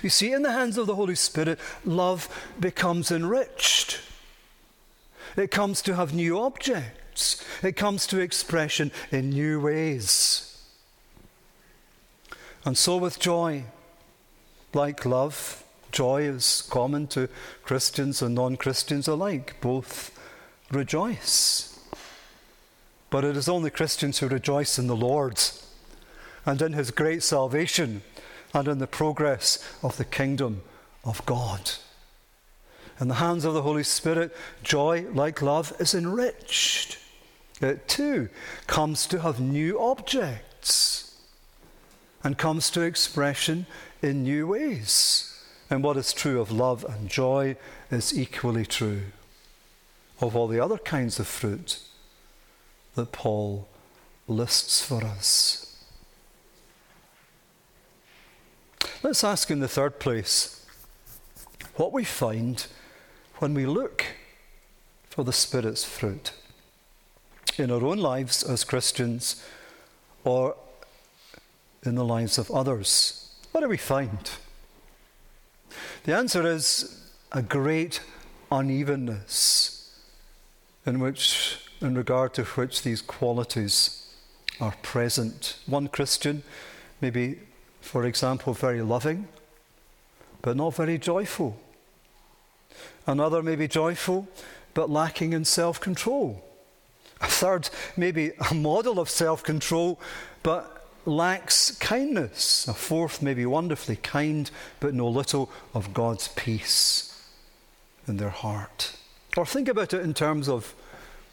You 0.02 0.10
see, 0.10 0.32
in 0.32 0.42
the 0.42 0.52
hands 0.52 0.76
of 0.76 0.86
the 0.86 0.94
Holy 0.94 1.14
Spirit, 1.14 1.58
love 1.84 2.28
becomes 2.58 3.10
enriched. 3.10 4.00
It 5.36 5.50
comes 5.50 5.82
to 5.82 5.96
have 5.96 6.14
new 6.14 6.38
objects. 6.38 7.44
It 7.62 7.76
comes 7.76 8.06
to 8.08 8.20
expression 8.20 8.92
in 9.10 9.30
new 9.30 9.60
ways. 9.60 10.62
And 12.64 12.78
so 12.78 12.96
with 12.96 13.18
joy, 13.18 13.64
like 14.72 15.04
love, 15.04 15.64
joy 15.92 16.22
is 16.22 16.66
common 16.70 17.06
to 17.08 17.28
Christians 17.62 18.22
and 18.22 18.34
non 18.34 18.56
Christians 18.56 19.06
alike. 19.06 19.56
Both 19.60 20.18
rejoice. 20.70 21.78
But 23.10 23.24
it 23.24 23.36
is 23.36 23.48
only 23.48 23.70
Christians 23.70 24.18
who 24.18 24.28
rejoice 24.28 24.78
in 24.78 24.86
the 24.86 24.96
Lord 24.96 25.40
and 26.46 26.60
in 26.60 26.72
his 26.72 26.90
great 26.90 27.22
salvation 27.22 28.02
and 28.52 28.66
in 28.66 28.78
the 28.78 28.86
progress 28.86 29.64
of 29.82 29.96
the 29.96 30.04
kingdom 30.04 30.62
of 31.04 31.24
God. 31.26 31.72
In 33.00 33.08
the 33.08 33.14
hands 33.14 33.44
of 33.44 33.54
the 33.54 33.62
Holy 33.62 33.82
Spirit, 33.82 34.34
joy, 34.62 35.06
like 35.12 35.42
love, 35.42 35.72
is 35.80 35.94
enriched. 35.94 36.98
Uh, 37.62 37.68
it 37.68 37.88
too 37.88 38.28
comes 38.66 39.06
to 39.06 39.20
have 39.20 39.40
new 39.40 39.80
objects 39.80 41.16
and 42.22 42.38
comes 42.38 42.70
to 42.70 42.82
expression 42.82 43.66
in 44.02 44.22
new 44.22 44.46
ways. 44.46 45.30
And 45.70 45.82
what 45.82 45.96
is 45.96 46.12
true 46.12 46.40
of 46.40 46.50
love 46.50 46.84
and 46.84 47.08
joy 47.08 47.56
is 47.90 48.16
equally 48.16 48.66
true 48.66 49.02
of 50.20 50.36
all 50.36 50.46
the 50.46 50.60
other 50.60 50.78
kinds 50.78 51.18
of 51.18 51.26
fruit 51.26 51.80
that 52.94 53.12
Paul 53.12 53.66
lists 54.28 54.84
for 54.84 55.02
us. 55.04 55.76
Let's 59.02 59.24
ask 59.24 59.50
in 59.50 59.60
the 59.60 59.68
third 59.68 59.98
place 59.98 60.64
what 61.76 61.92
we 61.92 62.04
find 62.04 62.66
when 63.44 63.52
we 63.52 63.66
look 63.66 64.06
for 65.10 65.22
the 65.22 65.30
Spirit's 65.30 65.84
fruit 65.84 66.32
in 67.58 67.70
our 67.70 67.84
own 67.84 67.98
lives 67.98 68.42
as 68.42 68.64
Christians 68.64 69.44
or 70.24 70.56
in 71.82 71.94
the 71.94 72.06
lives 72.06 72.38
of 72.38 72.50
others, 72.50 73.34
what 73.52 73.60
do 73.60 73.68
we 73.68 73.76
find? 73.76 74.30
The 76.04 76.16
answer 76.16 76.46
is 76.46 77.10
a 77.32 77.42
great 77.42 78.00
unevenness 78.50 79.94
in 80.86 80.98
which 80.98 81.68
in 81.82 81.94
regard 81.94 82.32
to 82.34 82.44
which 82.44 82.82
these 82.82 83.02
qualities 83.02 84.08
are 84.58 84.74
present. 84.80 85.58
One 85.66 85.88
Christian 85.88 86.44
may 87.02 87.10
be, 87.10 87.40
for 87.82 88.06
example, 88.06 88.54
very 88.54 88.80
loving, 88.80 89.28
but 90.40 90.56
not 90.56 90.76
very 90.76 90.96
joyful. 90.96 91.60
Another 93.06 93.42
may 93.42 93.56
be 93.56 93.68
joyful, 93.68 94.28
but 94.72 94.90
lacking 94.90 95.32
in 95.32 95.44
self 95.44 95.80
control. 95.80 96.44
A 97.20 97.26
third 97.26 97.70
may 97.96 98.10
be 98.10 98.32
a 98.50 98.54
model 98.54 98.98
of 98.98 99.08
self 99.08 99.42
control, 99.42 100.00
but 100.42 100.88
lacks 101.06 101.70
kindness. 101.72 102.66
A 102.68 102.74
fourth 102.74 103.22
may 103.22 103.34
be 103.34 103.46
wonderfully 103.46 103.96
kind, 103.96 104.50
but 104.80 104.94
know 104.94 105.08
little 105.08 105.50
of 105.74 105.94
God's 105.94 106.28
peace 106.28 107.28
in 108.06 108.16
their 108.16 108.30
heart. 108.30 108.96
Or 109.36 109.46
think 109.46 109.68
about 109.68 109.92
it 109.92 110.02
in 110.02 110.14
terms 110.14 110.48
of 110.48 110.74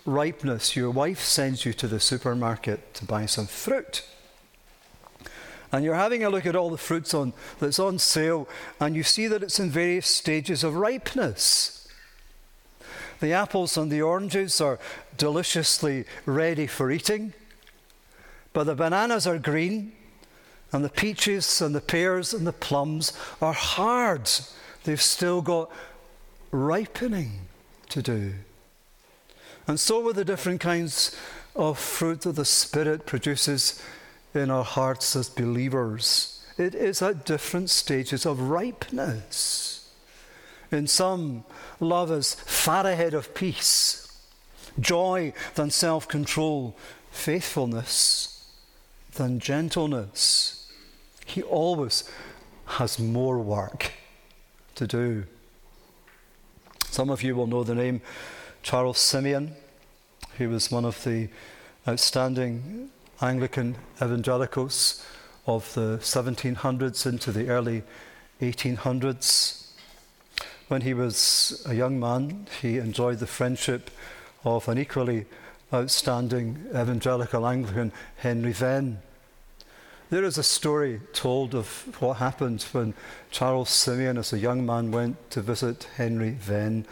ripeness, 0.06 0.76
your 0.76 0.92
wife 0.92 1.20
sends 1.20 1.66
you 1.66 1.74
to 1.74 1.88
the 1.88 2.00
supermarket 2.00 2.94
to 2.96 3.06
buy 3.06 3.26
some 3.26 3.48
fruit. 3.48 4.04
And 5.72 5.86
you're 5.86 5.96
having 5.96 6.24
a 6.24 6.30
look 6.30 6.46
at 6.46 6.56
all 6.56 6.70
the 6.70 6.78
fruits 6.78 7.14
on, 7.14 7.34
that's 7.60 7.80
on 7.80 7.98
sale, 7.98 8.48
and 8.80 8.96
you 8.96 9.04
see 9.04 9.28
that 9.28 9.42
it's 9.42 9.60
in 9.60 9.70
various 9.70 10.08
stages 10.08 10.64
of 10.64 10.76
ripeness. 10.76 11.88
The 13.22 13.34
apples 13.34 13.78
and 13.78 13.92
the 13.92 14.02
oranges 14.02 14.60
are 14.60 14.80
deliciously 15.18 16.06
ready 16.26 16.68
for 16.68 16.92
eating, 16.92 17.34
but 18.52 18.66
the 18.66 18.76
bananas 18.76 19.28
are 19.28 19.38
green, 19.38 19.94
and 20.74 20.84
the 20.84 20.90
peaches 20.90 21.62
and 21.62 21.76
the 21.76 21.82
pears 21.82 22.34
and 22.34 22.48
the 22.48 22.54
plums 22.54 23.14
are 23.42 23.54
hard. 23.54 24.30
They've 24.84 25.02
still 25.02 25.42
got 25.42 25.72
ripening 26.52 27.48
to 27.90 28.02
do. 28.02 28.34
And 29.68 29.80
so 29.80 30.04
with 30.04 30.16
the 30.16 30.26
different 30.26 30.60
kinds 30.60 31.16
of 31.56 31.78
fruit 31.78 32.22
that 32.22 32.36
the 32.36 32.46
Spirit 32.46 33.06
produces 33.06 33.82
in 34.34 34.50
our 34.50 34.64
hearts 34.64 35.16
as 35.16 35.30
believers. 35.30 36.46
It 36.58 36.76
is 36.76 37.02
at 37.02 37.26
different 37.26 37.70
stages 37.70 38.26
of 38.26 38.50
ripeness. 38.50 39.90
In 40.72 40.88
some, 40.88 41.44
love 41.80 42.12
is 42.12 42.36
far 42.36 42.86
ahead 42.86 43.14
of 43.14 43.34
peace, 43.34 44.08
joy 44.80 45.34
than 45.56 45.70
self 45.70 46.08
control, 46.08 46.78
faithfulness 47.12 48.48
than 49.16 49.40
gentleness. 49.40 50.72
He 51.26 51.44
always 51.44 52.10
has 52.66 53.00
more 53.00 53.40
work 53.40 53.92
to 54.76 54.88
do. 54.88 55.26
Some 56.86 57.10
of 57.10 57.24
you 57.24 57.36
will 57.36 57.48
know 57.48 57.64
the 57.64 57.76
name 57.76 58.02
Charles 58.64 59.00
Simeon. 59.00 59.56
He 60.38 60.48
was 60.48 60.72
one 60.72 60.86
of 60.86 61.04
the 61.04 61.30
outstanding 61.88 62.90
Anglican 63.22 63.76
evangelicals 64.02 65.06
of 65.46 65.74
the 65.74 66.00
1700s 66.02 67.06
into 67.06 67.32
the 67.32 67.50
early 67.50 67.84
1800s. 68.42 69.68
When 70.68 70.82
he 70.82 70.94
was 70.94 71.64
a 71.68 71.76
young 71.76 72.00
man, 72.00 72.48
he 72.62 72.78
enjoyed 72.78 73.20
the 73.20 73.28
friendship 73.28 73.92
of 74.44 74.68
an 74.68 74.78
equally 74.78 75.26
outstanding 75.74 76.66
evangelical 76.70 77.46
Anglican, 77.46 77.92
Henry 78.18 78.54
Venn. 78.54 79.00
There 80.10 80.24
is 80.24 80.38
a 80.38 80.44
story 80.44 81.00
told 81.14 81.56
of 81.56 81.96
what 82.00 82.18
happened 82.18 82.64
when 82.72 82.94
Charles 83.30 83.70
Simeon, 83.70 84.18
as 84.18 84.34
a 84.34 84.40
young 84.40 84.66
man, 84.66 84.92
went 84.92 85.30
to 85.32 85.42
visit 85.42 85.88
Henry 85.96 86.32
Venn 86.32 86.86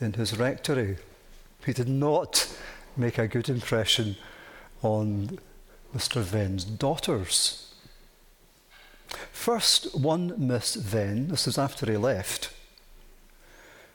in 0.00 0.14
his 0.14 0.38
rectory. 0.38 0.96
He 1.66 1.72
did 1.72 1.88
not 1.88 2.48
make 2.96 3.18
a 3.18 3.28
good 3.28 3.48
impression 3.48 4.16
on 4.82 5.38
Mr. 5.94 6.22
Venn's 6.22 6.64
daughters. 6.64 7.74
First, 9.30 9.94
one 9.94 10.34
Miss 10.38 10.74
Venn, 10.74 11.28
this 11.28 11.46
is 11.46 11.58
after 11.58 11.90
he 11.90 11.96
left. 11.96 12.52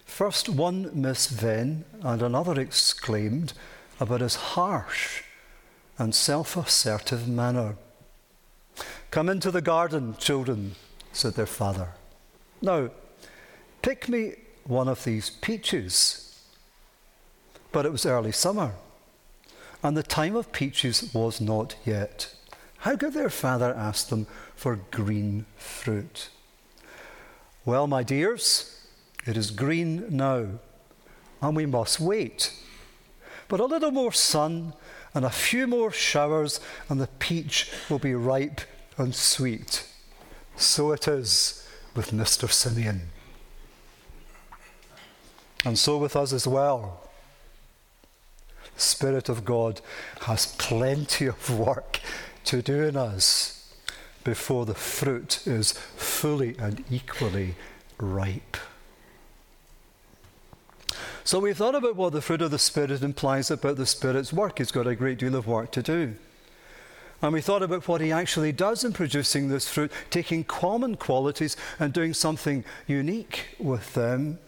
First, 0.05 0.49
one 0.49 0.89
Miss 0.93 1.27
Venn 1.27 1.85
and 2.01 2.21
another 2.21 2.59
exclaimed 2.59 3.53
about 3.99 4.21
his 4.21 4.35
harsh 4.35 5.23
and 5.97 6.13
self 6.13 6.55
assertive 6.55 7.27
manner. 7.27 7.77
Come 9.09 9.29
into 9.29 9.51
the 9.51 9.61
garden, 9.61 10.15
children, 10.17 10.75
said 11.13 11.33
their 11.33 11.45
father. 11.45 11.89
Now, 12.61 12.89
pick 13.81 14.07
me 14.07 14.35
one 14.65 14.87
of 14.87 15.03
these 15.03 15.29
peaches. 15.29 16.43
But 17.71 17.85
it 17.85 17.91
was 17.91 18.05
early 18.05 18.31
summer 18.31 18.73
and 19.87 19.95
the 19.95 20.03
time 20.03 20.35
of 20.35 20.51
peaches 20.51 21.13
was 21.13 21.39
not 21.39 21.77
yet. 21.85 22.35
How 22.79 22.97
could 22.97 23.13
their 23.13 23.29
father 23.29 23.73
ask 23.73 24.09
them 24.09 24.27
for 24.53 24.81
green 24.91 25.45
fruit? 25.55 26.27
Well, 27.63 27.87
my 27.87 28.03
dears, 28.03 28.81
it 29.25 29.37
is 29.37 29.49
green 29.49 30.05
now, 30.09 30.59
and 31.41 31.55
we 31.55 31.65
must 31.65 32.01
wait. 32.01 32.53
But 33.47 33.61
a 33.61 33.65
little 33.65 33.91
more 33.91 34.11
sun 34.11 34.73
and 35.13 35.23
a 35.23 35.29
few 35.29 35.67
more 35.67 35.93
showers, 35.93 36.59
and 36.89 36.99
the 36.99 37.07
peach 37.07 37.71
will 37.89 37.99
be 37.99 38.13
ripe 38.13 38.59
and 38.97 39.15
sweet. 39.15 39.87
So 40.57 40.91
it 40.91 41.07
is 41.07 41.65
with 41.95 42.11
Mr. 42.11 42.51
Simeon. 42.51 43.03
And 45.63 45.79
so 45.79 45.97
with 45.97 46.17
us 46.17 46.33
as 46.33 46.45
well. 46.45 47.06
Spirit 48.77 49.29
of 49.29 49.43
God 49.43 49.81
has 50.21 50.55
plenty 50.57 51.25
of 51.25 51.59
work 51.59 51.99
to 52.45 52.61
do 52.61 52.83
in 52.83 52.95
us 52.95 53.73
before 54.23 54.65
the 54.65 54.75
fruit 54.75 55.45
is 55.45 55.71
fully 55.71 56.55
and 56.57 56.83
equally 56.89 57.55
ripe. 57.97 58.57
So 61.23 61.39
we've 61.39 61.57
thought 61.57 61.75
about 61.75 61.95
what 61.95 62.13
the 62.13 62.21
fruit 62.21 62.41
of 62.41 62.51
the 62.51 62.59
Spirit 62.59 63.01
implies 63.03 63.51
about 63.51 63.75
the 63.75 63.85
Spirit's 63.85 64.31
work. 64.31 64.59
He's 64.59 64.71
got 64.71 64.87
a 64.87 64.95
great 64.95 65.17
deal 65.17 65.35
of 65.35 65.47
work 65.47 65.71
to 65.71 65.83
do. 65.83 66.15
And 67.21 67.33
we 67.33 67.41
thought 67.41 67.63
about 67.63 67.87
what 67.87 67.99
he 67.99 68.11
actually 68.11 68.51
does 68.51 68.83
in 68.83 68.93
producing 68.93 69.49
this 69.49 69.67
fruit, 69.67 69.91
taking 70.09 70.43
common 70.43 70.95
qualities 70.95 71.57
and 71.79 71.91
doing 71.91 72.13
something 72.13 72.63
unique 72.85 73.55
with 73.59 73.93
them 73.93 74.39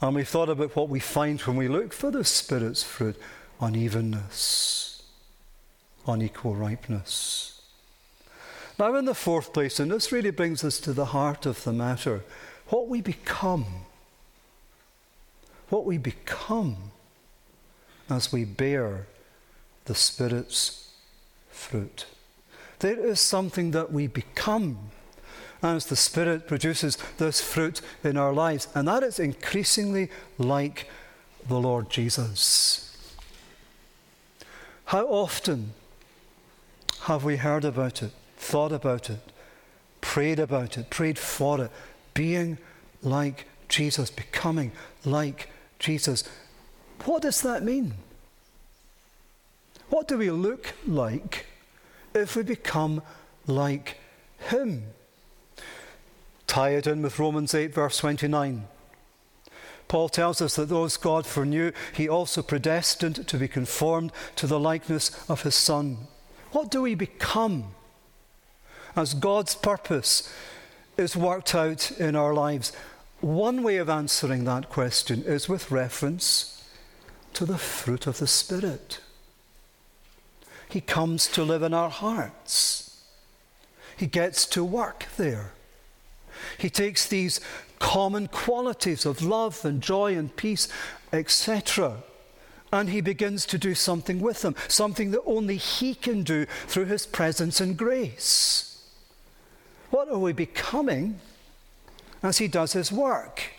and 0.00 0.14
we 0.14 0.24
thought 0.24 0.48
about 0.48 0.76
what 0.76 0.88
we 0.88 1.00
find 1.00 1.40
when 1.40 1.56
we 1.56 1.68
look 1.68 1.92
for 1.92 2.10
the 2.10 2.24
Spirit's 2.24 2.82
fruit 2.82 3.16
unevenness, 3.60 5.02
unequal 6.06 6.54
ripeness. 6.54 7.60
Now, 8.78 8.94
in 8.94 9.06
the 9.06 9.14
fourth 9.14 9.52
place, 9.52 9.80
and 9.80 9.90
this 9.90 10.12
really 10.12 10.30
brings 10.30 10.62
us 10.62 10.78
to 10.80 10.92
the 10.92 11.06
heart 11.06 11.46
of 11.46 11.64
the 11.64 11.72
matter, 11.72 12.22
what 12.68 12.88
we 12.88 13.00
become. 13.00 13.66
What 15.68 15.84
we 15.84 15.98
become 15.98 16.92
as 18.08 18.32
we 18.32 18.44
bear 18.44 19.06
the 19.86 19.94
Spirit's 19.94 20.92
fruit. 21.50 22.06
There 22.78 22.98
is 22.98 23.20
something 23.20 23.72
that 23.72 23.92
we 23.92 24.06
become 24.06 24.90
as 25.62 25.86
the 25.86 25.96
Spirit 25.96 26.46
produces 26.46 26.96
this 27.18 27.40
fruit 27.40 27.80
in 28.04 28.16
our 28.16 28.32
lives. 28.32 28.68
And 28.74 28.86
that 28.88 29.02
is 29.02 29.18
increasingly 29.18 30.10
like 30.38 30.88
the 31.48 31.58
Lord 31.58 31.90
Jesus. 31.90 32.84
How 34.86 35.06
often 35.06 35.72
have 37.02 37.24
we 37.24 37.36
heard 37.36 37.64
about 37.64 38.02
it, 38.02 38.12
thought 38.36 38.72
about 38.72 39.10
it, 39.10 39.20
prayed 40.00 40.38
about 40.38 40.78
it, 40.78 40.90
prayed 40.90 41.18
for 41.18 41.64
it, 41.64 41.70
being 42.14 42.58
like 43.02 43.46
Jesus, 43.68 44.10
becoming 44.10 44.72
like 45.04 45.48
Jesus? 45.78 46.24
What 47.04 47.22
does 47.22 47.42
that 47.42 47.62
mean? 47.62 47.94
What 49.90 50.08
do 50.08 50.18
we 50.18 50.30
look 50.30 50.74
like 50.86 51.46
if 52.14 52.36
we 52.36 52.42
become 52.42 53.02
like 53.46 53.96
Him? 54.38 54.84
Tie 56.48 56.70
it 56.70 56.86
in 56.86 57.02
with 57.02 57.18
Romans 57.18 57.54
8, 57.54 57.72
verse 57.72 57.98
29. 57.98 58.66
Paul 59.86 60.08
tells 60.08 60.42
us 60.42 60.56
that 60.56 60.68
those 60.68 60.96
God 60.96 61.26
foreknew, 61.26 61.72
he 61.94 62.08
also 62.08 62.42
predestined 62.42 63.28
to 63.28 63.38
be 63.38 63.46
conformed 63.46 64.12
to 64.36 64.46
the 64.46 64.58
likeness 64.58 65.10
of 65.30 65.42
his 65.42 65.54
Son. 65.54 66.08
What 66.50 66.70
do 66.70 66.82
we 66.82 66.94
become 66.94 67.74
as 68.96 69.14
God's 69.14 69.54
purpose 69.54 70.32
is 70.96 71.16
worked 71.16 71.54
out 71.54 71.90
in 71.92 72.16
our 72.16 72.34
lives? 72.34 72.72
One 73.20 73.62
way 73.62 73.76
of 73.76 73.88
answering 73.88 74.44
that 74.44 74.70
question 74.70 75.22
is 75.24 75.48
with 75.48 75.70
reference 75.70 76.64
to 77.34 77.44
the 77.44 77.58
fruit 77.58 78.06
of 78.06 78.18
the 78.18 78.26
Spirit. 78.26 79.00
He 80.68 80.80
comes 80.80 81.26
to 81.28 81.42
live 81.42 81.62
in 81.62 81.74
our 81.74 81.90
hearts, 81.90 83.04
He 83.96 84.06
gets 84.06 84.46
to 84.46 84.64
work 84.64 85.06
there. 85.16 85.52
He 86.58 86.68
takes 86.68 87.06
these 87.06 87.40
common 87.78 88.26
qualities 88.26 89.06
of 89.06 89.22
love 89.22 89.64
and 89.64 89.80
joy 89.80 90.16
and 90.16 90.34
peace, 90.36 90.68
etc. 91.12 92.02
And 92.72 92.90
he 92.90 93.00
begins 93.00 93.46
to 93.46 93.58
do 93.58 93.74
something 93.74 94.20
with 94.20 94.42
them, 94.42 94.56
something 94.66 95.12
that 95.12 95.22
only 95.24 95.56
he 95.56 95.94
can 95.94 96.24
do 96.24 96.46
through 96.66 96.86
his 96.86 97.06
presence 97.06 97.60
and 97.60 97.76
grace. 97.76 98.82
What 99.90 100.08
are 100.10 100.18
we 100.18 100.32
becoming 100.32 101.20
as 102.22 102.38
he 102.38 102.48
does 102.48 102.72
his 102.72 102.92
work? 102.92 103.52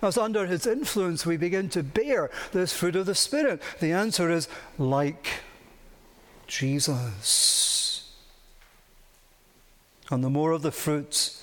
As 0.00 0.16
under 0.16 0.46
his 0.46 0.66
influence 0.66 1.26
we 1.26 1.36
begin 1.36 1.68
to 1.70 1.82
bear 1.82 2.30
this 2.52 2.72
fruit 2.72 2.96
of 2.96 3.06
the 3.06 3.14
Spirit? 3.14 3.60
The 3.80 3.92
answer 3.92 4.30
is 4.30 4.48
like 4.78 5.28
Jesus. 6.46 8.12
And 10.10 10.22
the 10.22 10.30
more 10.30 10.52
of 10.52 10.62
the 10.62 10.70
fruits 10.70 11.35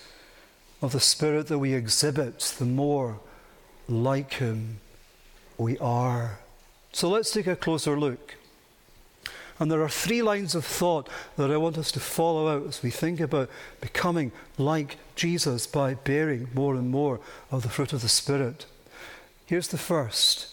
of 0.84 0.92
the 0.92 1.00
Spirit 1.00 1.48
that 1.48 1.60
we 1.60 1.74
exhibit, 1.74 2.40
the 2.60 2.66
more 2.66 3.20
like 3.88 4.34
Him 4.34 4.80
we 5.58 5.78
are. 5.78 6.40
So 6.92 7.10
let's 7.10 7.32
take 7.32 7.48
a 7.48 7.56
closer 7.56 7.98
look. 7.98 8.36
And 9.60 9.72
there 9.72 9.82
are 9.82 9.90
three 9.90 10.22
lines 10.22 10.56
of 10.56 10.66
thought 10.66 11.08
that 11.38 11.50
I 11.50 11.56
want 11.56 11.78
us 11.78 11.90
to 11.94 12.02
follow 12.02 12.50
out 12.50 12.68
as 12.68 12.84
we 12.84 12.90
think 12.90 13.22
about 13.22 13.50
becoming 13.80 14.34
like 14.58 14.98
Jesus 15.16 15.66
by 15.68 15.94
bearing 15.94 16.50
more 16.54 16.76
and 16.76 16.92
more 16.92 17.22
of 17.50 17.64
the 17.64 17.70
fruit 17.70 17.94
of 17.94 18.02
the 18.02 18.10
Spirit. 18.10 18.66
Here's 19.46 19.70
the 19.70 19.78
first. 19.78 20.48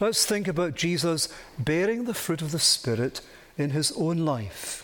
Let's 0.00 0.24
think 0.24 0.48
about 0.48 0.74
Jesus 0.74 1.28
bearing 1.58 2.04
the 2.04 2.14
fruit 2.14 2.40
of 2.40 2.50
the 2.50 2.58
Spirit 2.58 3.20
in 3.58 3.70
his 3.70 3.92
own 3.92 4.18
life. 4.18 4.80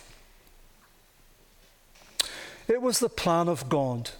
It 2.69 2.83
was 2.83 2.99
the 2.99 3.09
plan 3.09 3.49
of 3.49 3.71
God 3.71 4.11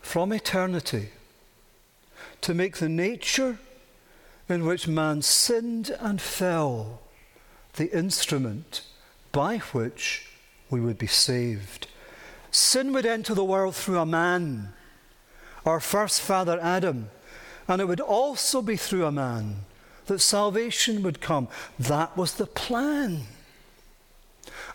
from 0.00 0.32
eternity 0.32 1.10
to 2.40 2.54
make 2.54 2.76
the 2.78 2.88
nature 2.88 3.58
in 4.48 4.64
which 4.64 4.88
man 4.88 5.22
sinned 5.22 5.90
and 6.00 6.20
fell 6.20 7.00
the 7.74 7.96
instrument 7.96 8.82
by 9.32 9.58
which 9.58 10.28
we 10.70 10.80
would 10.80 10.98
be 10.98 11.06
saved. 11.06 11.86
Sin 12.50 12.92
would 12.92 13.06
enter 13.06 13.34
the 13.34 13.44
world 13.44 13.74
through 13.74 13.98
a 13.98 14.06
man, 14.06 14.72
our 15.66 15.80
first 15.80 16.20
father 16.20 16.58
Adam, 16.60 17.10
and 17.66 17.82
it 17.82 17.86
would 17.86 18.00
also 18.00 18.62
be 18.62 18.76
through 18.76 19.04
a 19.04 19.12
man 19.12 19.64
that 20.06 20.20
salvation 20.20 21.02
would 21.02 21.20
come. 21.20 21.48
That 21.78 22.16
was 22.16 22.34
the 22.34 22.46
plan. 22.46 23.26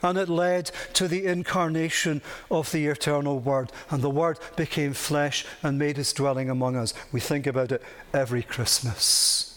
And 0.04 0.18
it 0.18 0.30
led 0.30 0.70
to 0.94 1.08
the 1.08 1.26
incarnation 1.26 2.22
of 2.52 2.72
the 2.72 2.86
eternal 2.86 3.40
Word. 3.40 3.72
And 3.90 4.04
the 4.04 4.10
Word 4.10 4.38
became 4.56 4.94
flesh 4.94 5.46
and 5.64 5.80
made 5.80 5.98
his 5.98 6.14
dwelling 6.14 6.50
among 6.50 6.76
us. 6.76 6.94
We 7.12 7.20
think 7.20 7.48
about 7.48 7.72
it 7.72 7.82
every 8.14 8.44
Christmas 8.44 9.54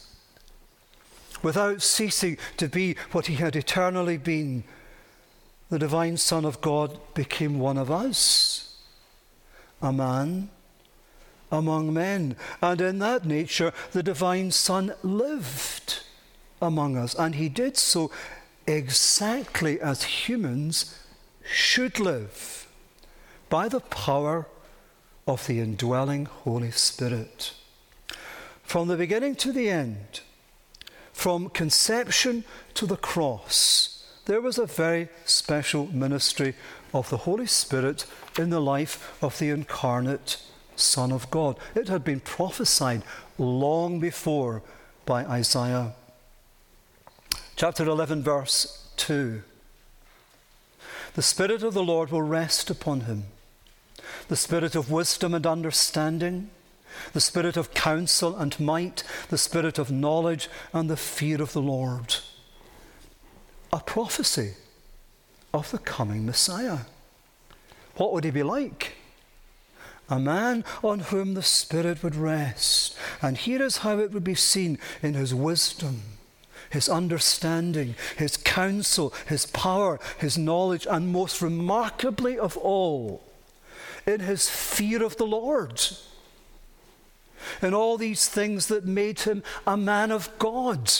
without 1.42 1.82
ceasing 1.82 2.36
to 2.56 2.68
be 2.68 2.96
what 3.12 3.26
he 3.26 3.34
had 3.34 3.56
eternally 3.56 4.16
been, 4.16 4.64
the 5.70 5.78
divine 5.78 6.16
Son 6.16 6.44
of 6.44 6.60
God 6.60 6.98
became 7.14 7.58
one 7.58 7.78
of 7.78 7.90
us, 7.90 8.74
a 9.82 9.92
man 9.92 10.50
among 11.50 11.92
men. 11.92 12.36
And 12.60 12.80
in 12.80 12.98
that 12.98 13.24
nature, 13.24 13.72
the 13.92 14.02
divine 14.02 14.50
Son 14.50 14.92
lived 15.02 16.00
among 16.60 16.96
us. 16.96 17.14
And 17.14 17.34
he 17.34 17.48
did 17.48 17.76
so 17.76 18.10
exactly 18.66 19.80
as 19.80 20.02
humans 20.02 20.98
should 21.44 22.00
live 22.00 22.66
by 23.48 23.68
the 23.68 23.80
power 23.80 24.46
of 25.26 25.46
the 25.46 25.60
indwelling 25.60 26.26
Holy 26.26 26.70
Spirit. 26.70 27.52
From 28.62 28.88
the 28.88 28.96
beginning 28.96 29.36
to 29.36 29.52
the 29.52 29.68
end, 29.68 30.20
from 31.12 31.48
conception 31.48 32.44
to 32.74 32.86
the 32.86 32.96
cross, 32.96 34.04
there 34.26 34.40
was 34.40 34.58
a 34.58 34.66
very 34.66 35.08
special 35.24 35.86
ministry 35.86 36.54
of 36.92 37.08
the 37.10 37.18
Holy 37.18 37.46
Spirit 37.46 38.06
in 38.38 38.50
the 38.50 38.60
life 38.60 39.16
of 39.22 39.38
the 39.38 39.50
incarnate 39.50 40.42
Son 40.74 41.12
of 41.12 41.30
God. 41.30 41.58
It 41.74 41.88
had 41.88 42.04
been 42.04 42.20
prophesied 42.20 43.02
long 43.38 44.00
before 44.00 44.62
by 45.04 45.24
Isaiah. 45.24 45.94
Chapter 47.56 47.84
11, 47.84 48.22
verse 48.22 48.88
2. 48.96 49.42
The 51.14 51.22
Spirit 51.22 51.62
of 51.62 51.74
the 51.74 51.82
Lord 51.82 52.10
will 52.10 52.22
rest 52.22 52.70
upon 52.70 53.02
him, 53.02 53.24
the 54.28 54.36
Spirit 54.36 54.74
of 54.74 54.90
wisdom 54.90 55.34
and 55.34 55.46
understanding 55.46 56.50
the 57.12 57.20
spirit 57.20 57.56
of 57.56 57.74
counsel 57.74 58.36
and 58.36 58.58
might, 58.58 59.02
the 59.28 59.38
spirit 59.38 59.78
of 59.78 59.90
knowledge 59.90 60.48
and 60.72 60.88
the 60.88 60.96
fear 60.96 61.42
of 61.42 61.52
the 61.52 61.62
Lord. 61.62 62.16
A 63.72 63.80
prophecy 63.80 64.54
of 65.52 65.70
the 65.70 65.78
coming 65.78 66.24
Messiah. 66.24 66.80
What 67.96 68.12
would 68.12 68.24
he 68.24 68.30
be 68.30 68.42
like? 68.42 68.94
A 70.08 70.18
man 70.18 70.64
on 70.84 71.00
whom 71.00 71.34
the 71.34 71.42
Spirit 71.42 72.02
would 72.02 72.14
rest. 72.14 72.96
And 73.20 73.36
here 73.36 73.62
is 73.62 73.78
how 73.78 73.98
it 73.98 74.12
would 74.12 74.22
be 74.22 74.36
seen 74.36 74.78
in 75.02 75.14
his 75.14 75.34
wisdom, 75.34 76.02
his 76.76 76.88
understanding, 76.90 77.94
his 78.18 78.36
counsel, 78.36 79.14
his 79.26 79.46
power, 79.46 79.98
his 80.18 80.36
knowledge, 80.36 80.86
and 80.88 81.10
most 81.10 81.40
remarkably 81.40 82.38
of 82.38 82.56
all, 82.58 83.24
in 84.06 84.20
his 84.20 84.48
fear 84.48 85.02
of 85.02 85.16
the 85.16 85.26
Lord 85.26 85.80
and 87.62 87.74
all 87.74 87.96
these 87.96 88.28
things 88.28 88.66
that 88.66 88.84
made 88.84 89.20
him 89.20 89.42
a 89.66 89.76
man 89.76 90.10
of 90.10 90.30
God, 90.38 90.90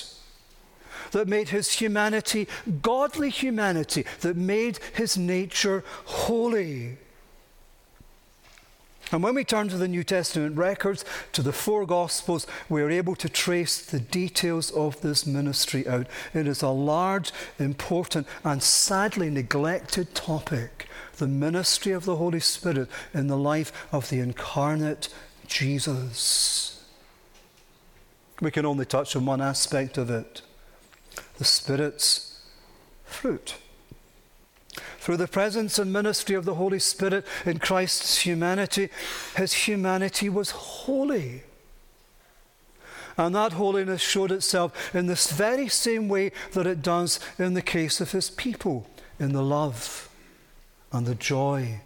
that 1.13 1.29
made 1.29 1.51
his 1.51 1.73
humanity 1.73 2.49
godly 2.83 3.31
humanity, 3.31 4.05
that 4.21 4.37
made 4.37 4.79
his 4.95 5.17
nature 5.17 5.85
holy. 6.05 6.99
And 9.13 9.23
when 9.23 9.37
we 9.37 9.45
turn 9.45 9.69
to 9.69 9.77
the 9.77 9.87
New 9.87 10.03
Testament 10.03 10.57
records, 10.57 11.05
to 11.33 11.43
the 11.43 11.53
four 11.53 11.87
Gospels, 11.87 12.47
we 12.69 12.83
are 12.83 12.91
able 12.91 13.15
to 13.17 13.29
trace 13.29 13.79
the 13.79 14.01
details 14.01 14.73
of 14.73 15.01
this 15.01 15.27
ministry 15.27 15.87
out. 15.87 16.09
It 16.35 16.49
is 16.49 16.63
a 16.63 16.69
large, 16.69 17.33
important, 17.59 18.27
and 18.43 18.63
sadly 18.63 19.31
neglected 19.31 20.15
topic 20.15 20.89
the 21.19 21.27
ministry 21.27 21.93
of 21.93 22.05
the 22.05 22.17
Holy 22.17 22.41
Spirit 22.41 22.89
in 23.15 23.27
the 23.27 23.37
life 23.37 23.73
of 23.93 24.11
the 24.11 24.21
incarnate 24.21 25.09
Jesus. 25.47 26.85
We 28.41 28.51
can 28.51 28.67
only 28.67 28.85
touch 28.85 29.17
on 29.17 29.25
one 29.25 29.41
aspect 29.41 29.97
of 29.99 30.11
it 30.11 30.43
the 31.39 31.45
Spirit's 31.45 32.43
fruit. 33.05 33.57
Through 35.07 35.19
the 35.19 35.29
presence 35.29 35.79
and 35.79 35.93
ministry 35.93 36.35
of 36.35 36.45
the 36.45 36.57
Holy 36.57 36.81
Spirit 36.81 37.25
in 37.45 37.61
Christ's 37.61 38.23
humanity, 38.23 38.89
his 39.37 39.53
humanity 39.53 40.29
was 40.29 40.51
holy. 40.51 41.45
And 43.17 43.33
that 43.33 43.53
holiness 43.53 44.01
showed 44.01 44.33
itself 44.33 44.93
in 44.93 45.07
this 45.07 45.31
very 45.31 45.69
same 45.69 46.09
way 46.09 46.33
that 46.55 46.67
it 46.67 46.83
does 46.83 47.21
in 47.39 47.55
the 47.55 47.63
case 47.63 48.01
of 48.01 48.11
his 48.11 48.31
people 48.31 48.91
in 49.21 49.33
the 49.33 49.45
love 49.45 50.09
and 50.91 51.07
the 51.07 51.15
joy 51.15 51.83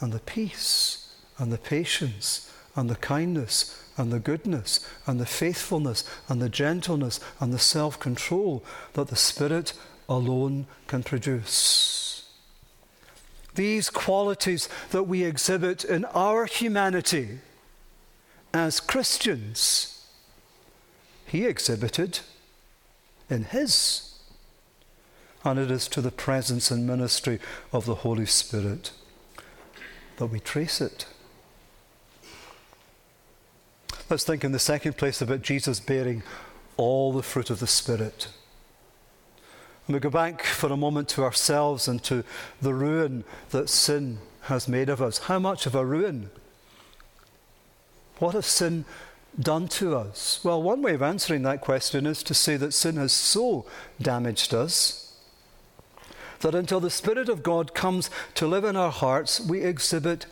and 0.00 0.10
the 0.10 0.20
peace 0.20 1.14
and 1.36 1.52
the 1.52 1.58
patience 1.58 2.50
and 2.74 2.88
the 2.88 2.96
kindness 2.96 3.84
and 3.98 4.10
the 4.10 4.18
goodness 4.18 4.80
and 5.06 5.20
the 5.20 5.26
faithfulness 5.26 6.08
and 6.26 6.40
the 6.40 6.48
gentleness 6.48 7.20
and 7.38 7.52
the 7.52 7.58
self 7.58 8.00
control 8.00 8.64
that 8.94 9.08
the 9.08 9.14
Spirit 9.14 9.74
alone 10.08 10.64
can 10.86 11.02
produce. 11.02 12.05
These 13.56 13.90
qualities 13.90 14.68
that 14.90 15.04
we 15.04 15.24
exhibit 15.24 15.84
in 15.84 16.04
our 16.06 16.44
humanity 16.44 17.40
as 18.54 18.80
Christians, 18.80 20.06
he 21.26 21.44
exhibited 21.44 22.20
in 23.28 23.44
his. 23.44 24.14
And 25.44 25.58
it 25.58 25.70
is 25.70 25.88
to 25.88 26.00
the 26.00 26.10
presence 26.10 26.70
and 26.70 26.86
ministry 26.86 27.38
of 27.72 27.86
the 27.86 27.96
Holy 27.96 28.26
Spirit 28.26 28.92
that 30.16 30.26
we 30.26 30.40
trace 30.40 30.80
it. 30.80 31.06
Let's 34.08 34.24
think 34.24 34.44
in 34.44 34.52
the 34.52 34.58
second 34.58 34.96
place 34.96 35.20
about 35.20 35.42
Jesus 35.42 35.80
bearing 35.80 36.22
all 36.76 37.12
the 37.12 37.22
fruit 37.22 37.50
of 37.50 37.58
the 37.58 37.66
Spirit. 37.66 38.28
We 39.88 40.00
go 40.00 40.10
back 40.10 40.42
for 40.42 40.72
a 40.72 40.76
moment 40.76 41.08
to 41.10 41.22
ourselves 41.22 41.86
and 41.86 42.02
to 42.04 42.24
the 42.60 42.74
ruin 42.74 43.24
that 43.50 43.68
sin 43.68 44.18
has 44.42 44.66
made 44.66 44.88
of 44.88 45.00
us. 45.00 45.18
How 45.18 45.38
much 45.38 45.64
of 45.66 45.76
a 45.76 45.84
ruin? 45.84 46.30
What 48.18 48.34
has 48.34 48.46
sin 48.46 48.84
done 49.38 49.68
to 49.68 49.94
us? 49.94 50.40
Well, 50.42 50.60
one 50.60 50.82
way 50.82 50.94
of 50.94 51.02
answering 51.02 51.42
that 51.42 51.60
question 51.60 52.04
is 52.04 52.22
to 52.24 52.34
say 52.34 52.56
that 52.56 52.72
sin 52.72 52.96
has 52.96 53.12
so 53.12 53.66
damaged 54.00 54.52
us 54.52 55.06
that 56.40 56.54
until 56.54 56.80
the 56.80 56.90
Spirit 56.90 57.28
of 57.28 57.42
God 57.42 57.74
comes 57.74 58.10
to 58.34 58.46
live 58.46 58.64
in 58.64 58.76
our 58.76 58.90
hearts, 58.90 59.40
we 59.40 59.62
exhibit 59.62 60.26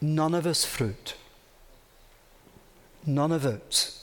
none 0.00 0.34
of 0.34 0.44
His 0.44 0.64
fruit. 0.64 1.14
None 3.06 3.32
of 3.32 3.44
it. 3.44 3.97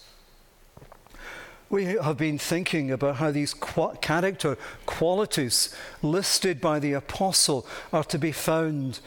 We 1.76 1.84
have 1.84 2.16
been 2.16 2.38
thinking 2.38 2.90
about 2.90 3.18
how 3.18 3.32
these 3.32 3.54
character 3.54 4.58
qualities 4.86 5.76
listed 6.02 6.62
by 6.62 6.80
the 6.80 6.94
apostle 6.94 7.68
are 7.92 8.06
to 8.06 8.18
be 8.18 8.32
found 8.32 9.02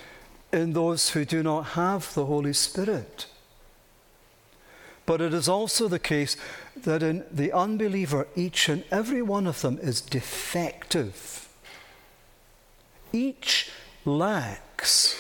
in 0.52 0.74
those 0.74 1.08
who 1.08 1.24
do 1.24 1.42
not 1.42 1.62
have 1.62 2.12
the 2.12 2.26
Holy 2.26 2.52
Spirit. 2.52 3.24
But 5.06 5.22
it 5.22 5.32
is 5.32 5.48
also 5.48 5.88
the 5.88 5.98
case 5.98 6.36
that 6.76 7.02
in 7.02 7.24
the 7.32 7.52
unbeliever, 7.52 8.28
each 8.36 8.68
and 8.68 8.84
every 8.90 9.22
one 9.22 9.46
of 9.46 9.62
them 9.62 9.78
is 9.80 10.02
defective. 10.02 11.48
Each 13.14 13.70
lacks 14.04 15.16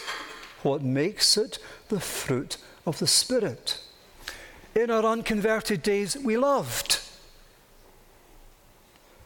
what 0.62 0.82
makes 0.82 1.38
it 1.38 1.58
the 1.88 1.98
fruit 1.98 2.58
of 2.84 2.98
the 2.98 3.06
Spirit 3.06 3.80
in 4.74 4.90
our 4.90 5.04
unconverted 5.04 5.82
days, 5.82 6.16
we 6.16 6.36
loved. 6.36 7.00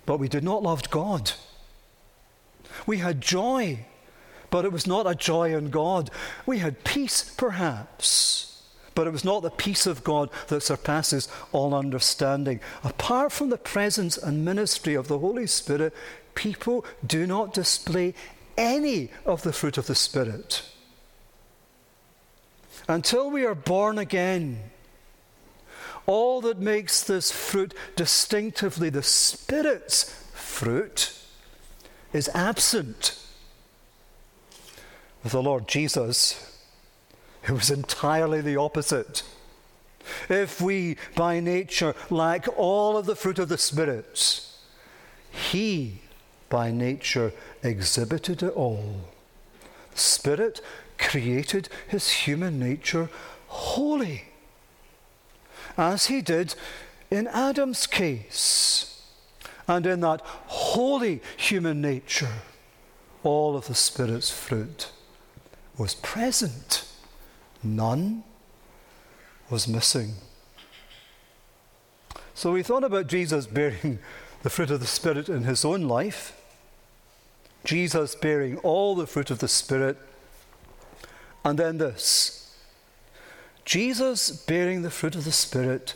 But 0.07 0.19
we 0.19 0.29
did 0.29 0.45
not 0.45 0.63
love 0.63 0.91
God. 0.91 1.33
We 2.87 2.99
had 2.99 3.21
joy, 3.21 3.87
but 4.51 4.65
it 4.65 4.73
was 4.73 4.87
not 4.87 5.07
a 5.07 5.15
joy 5.15 5.55
in 5.57 5.71
God. 5.71 6.11
We 6.47 6.59
had 6.59 6.85
peace, 6.85 7.23
perhaps, 7.37 8.63
but 8.95 9.07
it 9.07 9.13
was 9.13 9.25
not 9.25 9.43
the 9.43 9.51
peace 9.51 9.87
of 9.87 10.05
God 10.05 10.31
that 10.49 10.63
surpasses 10.63 11.29
all 11.53 11.75
understanding. 11.75 12.61
Apart 12.85 13.33
from 13.33 13.51
the 13.51 13.59
presence 13.59 14.17
and 14.19 14.45
ministry 14.45 14.95
of 14.95 15.09
the 15.09 15.19
Holy 15.19 15.47
Spirit, 15.47 15.95
people 16.35 16.85
do 17.07 17.27
not 17.27 17.55
display 17.55 18.15
any 18.57 19.11
of 19.25 19.43
the 19.43 19.53
fruit 19.53 19.79
of 19.79 19.87
the 19.87 19.95
Spirit. 19.95 20.63
Until 22.89 23.31
we 23.31 23.45
are 23.45 23.55
born 23.55 23.99
again, 23.99 24.72
all 26.07 26.41
that 26.43 26.59
makes 26.59 27.03
this 27.03 27.31
fruit 27.31 27.75
distinctively 27.97 28.91
the 28.91 29.03
Spirit's 29.03 30.05
fruit 30.33 31.19
is 32.13 32.29
absent. 32.35 33.19
With 35.23 35.33
the 35.33 35.43
Lord 35.43 35.69
Jesus, 35.69 36.59
it 37.45 37.53
was 37.53 37.71
entirely 37.71 38.41
the 38.41 38.57
opposite. 38.57 39.23
If 40.29 40.61
we 40.61 40.97
by 41.15 41.41
nature 41.41 41.95
lack 42.11 42.47
all 42.57 42.97
of 42.97 43.07
the 43.07 43.17
fruit 43.17 43.39
of 43.39 43.49
the 43.49 43.59
Spirit, 43.59 44.45
He 45.31 46.03
by 46.49 46.71
nature 46.71 47.33
exhibited 47.63 48.43
it 48.43 48.53
all. 48.53 49.09
Spirit 49.95 50.61
created 50.99 51.69
His 51.87 52.11
human 52.11 52.59
nature 52.59 53.09
holy 53.47 54.32
as 55.77 56.07
he 56.07 56.21
did 56.21 56.55
in 57.11 57.27
Adam's 57.29 57.87
case. 57.87 59.03
And 59.69 59.87
in 59.87 60.01
that 60.01 60.21
holy 60.23 61.23
human 61.37 61.81
nature, 61.81 62.41
all 63.23 63.57
of 63.57 63.69
the 63.69 63.75
Spirit's 63.75 64.31
fruit 64.31 64.91
was 65.79 65.95
present. 65.95 66.89
None 67.63 68.25
was 69.49 69.69
missing. 69.69 70.15
So 72.35 72.53
we 72.53 72.63
thought 72.63 72.85
about 72.85 73.07
Jesus 73.07 73.47
bearing 73.47 73.99
the 74.43 74.51
fruit 74.51 74.71
of 74.71 74.81
the 74.81 74.87
Spirit 74.87 75.29
in 75.29 75.45
his 75.45 75.65
own 75.65 75.83
life, 75.83 76.37
Jesus 77.65 78.15
bearing 78.17 78.59
all 78.59 78.97
the 78.97 79.07
fruit 79.07 79.31
of 79.31 79.39
the 79.39 79.49
Spirit, 79.49 79.97
and 81.45 81.59
then 81.59 81.79
this 81.79 82.42
Jesus 83.65 84.31
bearing 84.31 84.83
the 84.83 84.91
fruit 84.91 85.15
of 85.15 85.25
the 85.25 85.33
Spirit 85.33 85.95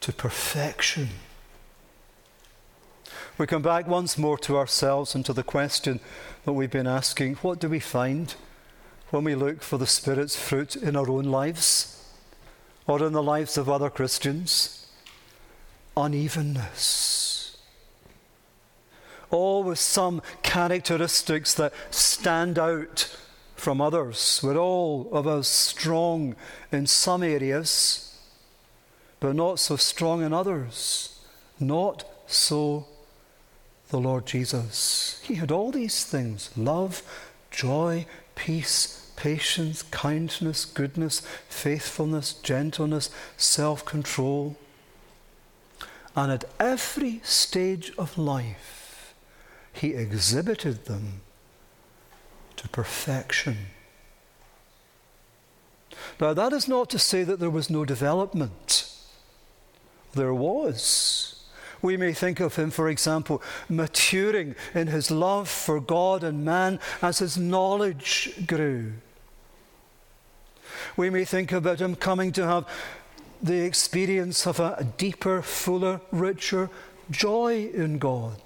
to 0.00 0.12
perfection. 0.12 1.08
We 3.38 3.46
come 3.46 3.62
back 3.62 3.86
once 3.86 4.16
more 4.16 4.38
to 4.38 4.56
ourselves 4.56 5.14
and 5.14 5.24
to 5.26 5.32
the 5.32 5.42
question 5.42 6.00
that 6.44 6.52
we've 6.52 6.70
been 6.70 6.86
asking 6.86 7.36
what 7.36 7.58
do 7.58 7.68
we 7.68 7.80
find 7.80 8.34
when 9.10 9.24
we 9.24 9.34
look 9.34 9.62
for 9.62 9.78
the 9.78 9.86
Spirit's 9.86 10.36
fruit 10.36 10.76
in 10.76 10.96
our 10.96 11.10
own 11.10 11.24
lives 11.24 12.04
or 12.86 13.04
in 13.04 13.12
the 13.12 13.22
lives 13.22 13.58
of 13.58 13.68
other 13.68 13.90
Christians? 13.90 14.86
Unevenness. 15.96 17.56
Always 19.30 19.80
some 19.80 20.22
characteristics 20.42 21.52
that 21.54 21.72
stand 21.90 22.58
out 22.58 23.16
from 23.56 23.80
others. 23.80 24.40
We're 24.42 24.58
all 24.58 25.08
of 25.12 25.26
us 25.26 25.48
strong 25.48 26.36
in 26.70 26.86
some 26.86 27.22
areas, 27.22 28.18
but 29.20 29.34
not 29.34 29.58
so 29.58 29.76
strong 29.76 30.22
in 30.22 30.32
others. 30.32 31.18
Not 31.58 32.04
so 32.26 32.86
the 33.88 33.98
Lord 33.98 34.26
Jesus. 34.26 35.20
He 35.24 35.34
had 35.34 35.50
all 35.50 35.70
these 35.70 36.04
things 36.04 36.50
love, 36.56 37.02
joy, 37.50 38.06
peace, 38.34 39.10
patience, 39.16 39.82
kindness, 39.82 40.64
goodness, 40.64 41.22
faithfulness, 41.48 42.34
gentleness, 42.34 43.10
self 43.36 43.84
control. 43.84 44.56
And 46.14 46.32
at 46.32 46.44
every 46.58 47.20
stage 47.24 47.92
of 47.98 48.16
life, 48.16 49.14
he 49.72 49.92
exhibited 49.92 50.86
them 50.86 51.20
to 52.66 52.72
perfection. 52.72 53.56
Now, 56.20 56.34
that 56.34 56.52
is 56.52 56.68
not 56.68 56.90
to 56.90 56.98
say 56.98 57.22
that 57.24 57.38
there 57.38 57.50
was 57.50 57.70
no 57.70 57.84
development. 57.84 58.90
There 60.14 60.34
was. 60.34 61.44
We 61.82 61.96
may 61.96 62.12
think 62.12 62.40
of 62.40 62.56
him, 62.56 62.70
for 62.70 62.88
example, 62.88 63.42
maturing 63.68 64.56
in 64.74 64.88
his 64.88 65.10
love 65.10 65.48
for 65.48 65.80
God 65.80 66.24
and 66.24 66.44
man 66.44 66.80
as 67.02 67.18
his 67.18 67.36
knowledge 67.36 68.46
grew. 68.46 68.94
We 70.96 71.10
may 71.10 71.24
think 71.24 71.52
about 71.52 71.80
him 71.80 71.94
coming 71.94 72.32
to 72.32 72.46
have 72.46 72.66
the 73.42 73.64
experience 73.64 74.46
of 74.46 74.58
a 74.58 74.86
deeper, 74.96 75.42
fuller, 75.42 76.00
richer 76.10 76.70
joy 77.10 77.70
in 77.72 77.98
God 77.98 78.40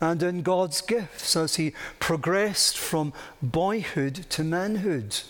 and 0.00 0.22
in 0.22 0.42
God's 0.42 0.80
gifts 0.80 1.36
as 1.36 1.56
he 1.56 1.74
progressed 1.98 2.78
from 2.78 3.12
boyhood 3.42 4.26
to 4.30 4.44
manhood. 4.44 5.20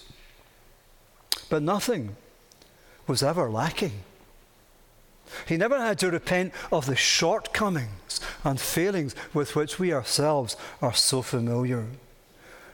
But 1.49 1.63
nothing 1.63 2.17
was 3.07 3.23
ever 3.23 3.51
lacking. 3.51 4.03
He 5.47 5.57
never 5.57 5.79
had 5.79 5.99
to 6.01 6.11
repent 6.11 6.53
of 6.73 6.87
the 6.87 6.97
shortcomings 6.97 8.21
and 8.45 8.61
failings 8.61 9.15
with 9.35 9.57
which 9.57 9.79
we 9.79 9.93
ourselves 9.93 10.57
are 10.81 10.95
so 10.95 11.23
familiar. 11.23 11.87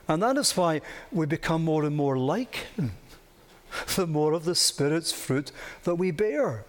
And 0.06 0.22
that 0.22 0.36
is 0.36 0.56
why 0.56 0.80
we 1.10 1.26
become 1.26 1.64
more 1.64 1.84
and 1.84 1.96
more 1.96 2.18
like 2.18 2.56
him, 2.76 2.92
the 3.96 4.06
more 4.06 4.32
of 4.32 4.44
the 4.44 4.54
Spirit's 4.54 5.12
fruit 5.12 5.50
that 5.84 5.96
we 5.96 6.10
bear. 6.10 6.64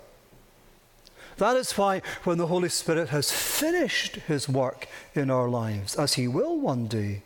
That 1.37 1.57
is 1.57 1.77
why, 1.77 2.01
when 2.23 2.37
the 2.37 2.47
Holy 2.47 2.69
Spirit 2.69 3.09
has 3.09 3.31
finished 3.31 4.15
his 4.27 4.47
work 4.47 4.87
in 5.13 5.29
our 5.29 5.49
lives, 5.49 5.95
as 5.95 6.13
he 6.13 6.27
will 6.27 6.57
one 6.57 6.87
day, 6.87 7.23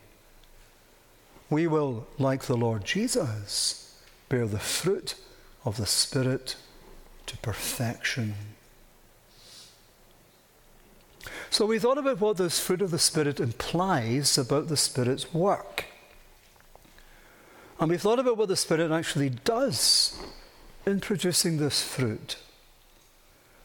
we 1.48 1.66
will, 1.66 2.06
like 2.18 2.44
the 2.44 2.56
Lord 2.56 2.84
Jesus, 2.84 4.00
bear 4.28 4.46
the 4.46 4.58
fruit 4.58 5.14
of 5.64 5.76
the 5.76 5.86
Spirit 5.86 6.56
to 7.26 7.36
perfection. 7.38 8.34
So 11.50 11.66
we 11.66 11.78
thought 11.78 11.98
about 11.98 12.20
what 12.20 12.36
this 12.36 12.60
fruit 12.60 12.82
of 12.82 12.92
the 12.92 12.98
Spirit 12.98 13.40
implies 13.40 14.38
about 14.38 14.68
the 14.68 14.76
Spirit's 14.76 15.34
work. 15.34 15.86
And 17.78 17.90
we 17.90 17.98
thought 17.98 18.18
about 18.18 18.36
what 18.36 18.48
the 18.48 18.56
Spirit 18.56 18.90
actually 18.90 19.30
does 19.30 20.16
in 20.86 21.00
producing 21.00 21.58
this 21.58 21.82
fruit. 21.82 22.36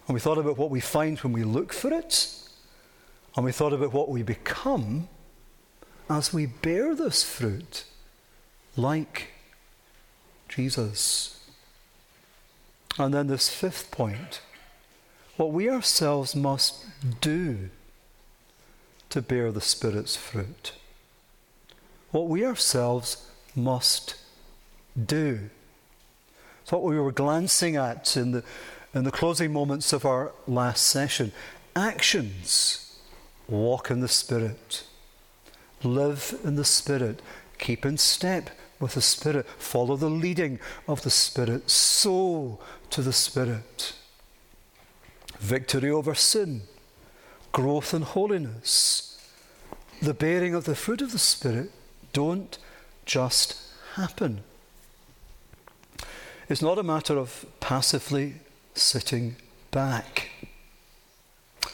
And 0.07 0.13
we 0.13 0.19
thought 0.19 0.37
about 0.37 0.57
what 0.57 0.69
we 0.69 0.79
find 0.79 1.17
when 1.19 1.33
we 1.33 1.43
look 1.43 1.73
for 1.73 1.91
it. 1.93 2.35
And 3.35 3.43
we 3.43 3.51
thought 3.51 3.73
about 3.73 3.93
what 3.93 4.09
we 4.09 4.23
become 4.23 5.07
as 6.09 6.33
we 6.33 6.45
bear 6.45 6.95
this 6.95 7.23
fruit, 7.23 7.85
like 8.77 9.29
Jesus. 10.47 11.39
And 12.97 13.13
then 13.13 13.27
this 13.27 13.49
fifth 13.49 13.91
point 13.91 14.41
what 15.37 15.51
we 15.51 15.69
ourselves 15.69 16.33
must 16.33 16.85
do 17.19 17.69
to 19.09 19.21
bear 19.21 19.51
the 19.51 19.59
Spirit's 19.59 20.15
fruit. 20.15 20.71
What 22.11 22.29
we 22.29 22.45
ourselves 22.45 23.29
must 23.53 24.15
do. 24.97 25.49
It's 26.61 26.71
what 26.71 26.83
we 26.83 26.97
were 26.97 27.11
glancing 27.11 27.75
at 27.75 28.15
in 28.15 28.31
the 28.31 28.43
in 28.95 29.03
the 29.03 29.11
closing 29.11 29.51
moments 29.51 29.91
of 29.91 30.05
our 30.05 30.31
last 30.47 30.87
session. 30.87 31.33
Actions 31.75 32.97
walk 33.47 33.91
in 33.91 33.99
the 33.99 34.07
Spirit, 34.07 34.85
live 35.83 36.39
in 36.45 36.55
the 36.55 36.63
Spirit, 36.63 37.21
keep 37.59 37.85
in 37.85 37.97
step 37.97 38.49
with 38.79 38.93
the 38.93 39.01
Spirit, 39.01 39.45
follow 39.57 39.97
the 39.97 40.09
leading 40.09 40.59
of 40.87 41.03
the 41.03 41.09
Spirit, 41.09 41.69
sow 41.69 42.57
to 42.89 43.01
the 43.01 43.13
Spirit. 43.13 43.93
Victory 45.39 45.91
over 45.91 46.15
sin, 46.15 46.61
growth 47.51 47.93
in 47.93 48.01
holiness, 48.01 49.21
the 50.01 50.13
bearing 50.13 50.55
of 50.55 50.63
the 50.63 50.75
fruit 50.75 51.01
of 51.01 51.11
the 51.11 51.19
Spirit 51.19 51.69
don't 52.13 52.57
just 53.05 53.57
happen. 53.95 54.43
It's 56.47 56.61
not 56.61 56.79
a 56.79 56.83
matter 56.83 57.17
of 57.17 57.45
passively 57.59 58.35
sitting 58.75 59.37
back. 59.71 60.29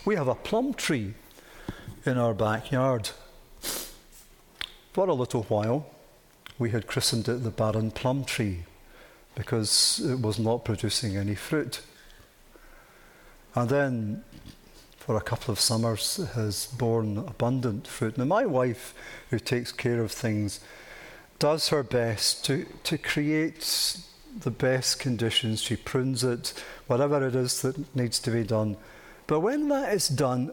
We 0.05 0.15
have 0.15 0.27
a 0.27 0.35
plum 0.35 0.73
tree 0.73 1.15
in 2.05 2.17
our 2.17 2.33
backyard. 2.33 3.09
For 4.93 5.07
a 5.07 5.13
little 5.13 5.43
while, 5.43 5.87
we 6.59 6.71
had 6.71 6.87
christened 6.87 7.27
it 7.27 7.43
the 7.43 7.49
barren 7.49 7.91
plum 7.91 8.23
tree 8.23 8.63
because 9.35 9.99
it 10.03 10.21
was 10.21 10.37
not 10.37 10.65
producing 10.65 11.17
any 11.17 11.35
fruit. 11.35 11.81
And 13.55 13.69
then, 13.69 14.23
for 14.97 15.15
a 15.17 15.21
couple 15.21 15.51
of 15.51 15.59
summers 15.59 16.17
has 16.35 16.67
borne 16.67 17.17
abundant 17.17 17.87
fruit. 17.87 18.17
Now, 18.17 18.25
my 18.25 18.45
wife, 18.45 18.93
who 19.29 19.39
takes 19.39 19.71
care 19.71 20.01
of 20.01 20.11
things, 20.11 20.59
does 21.39 21.69
her 21.69 21.83
best 21.83 22.45
to, 22.45 22.65
to 22.83 22.97
create 22.97 23.63
the 24.39 24.51
best 24.51 24.99
conditions. 24.99 25.61
She 25.61 25.75
prunes 25.75 26.23
it, 26.23 26.53
whatever 26.87 27.25
it 27.25 27.35
is 27.35 27.61
that 27.61 27.95
needs 27.95 28.19
to 28.19 28.31
be 28.31 28.43
done. 28.43 28.77
But 29.27 29.41
when 29.41 29.67
that 29.69 29.93
is 29.93 30.07
done, 30.07 30.51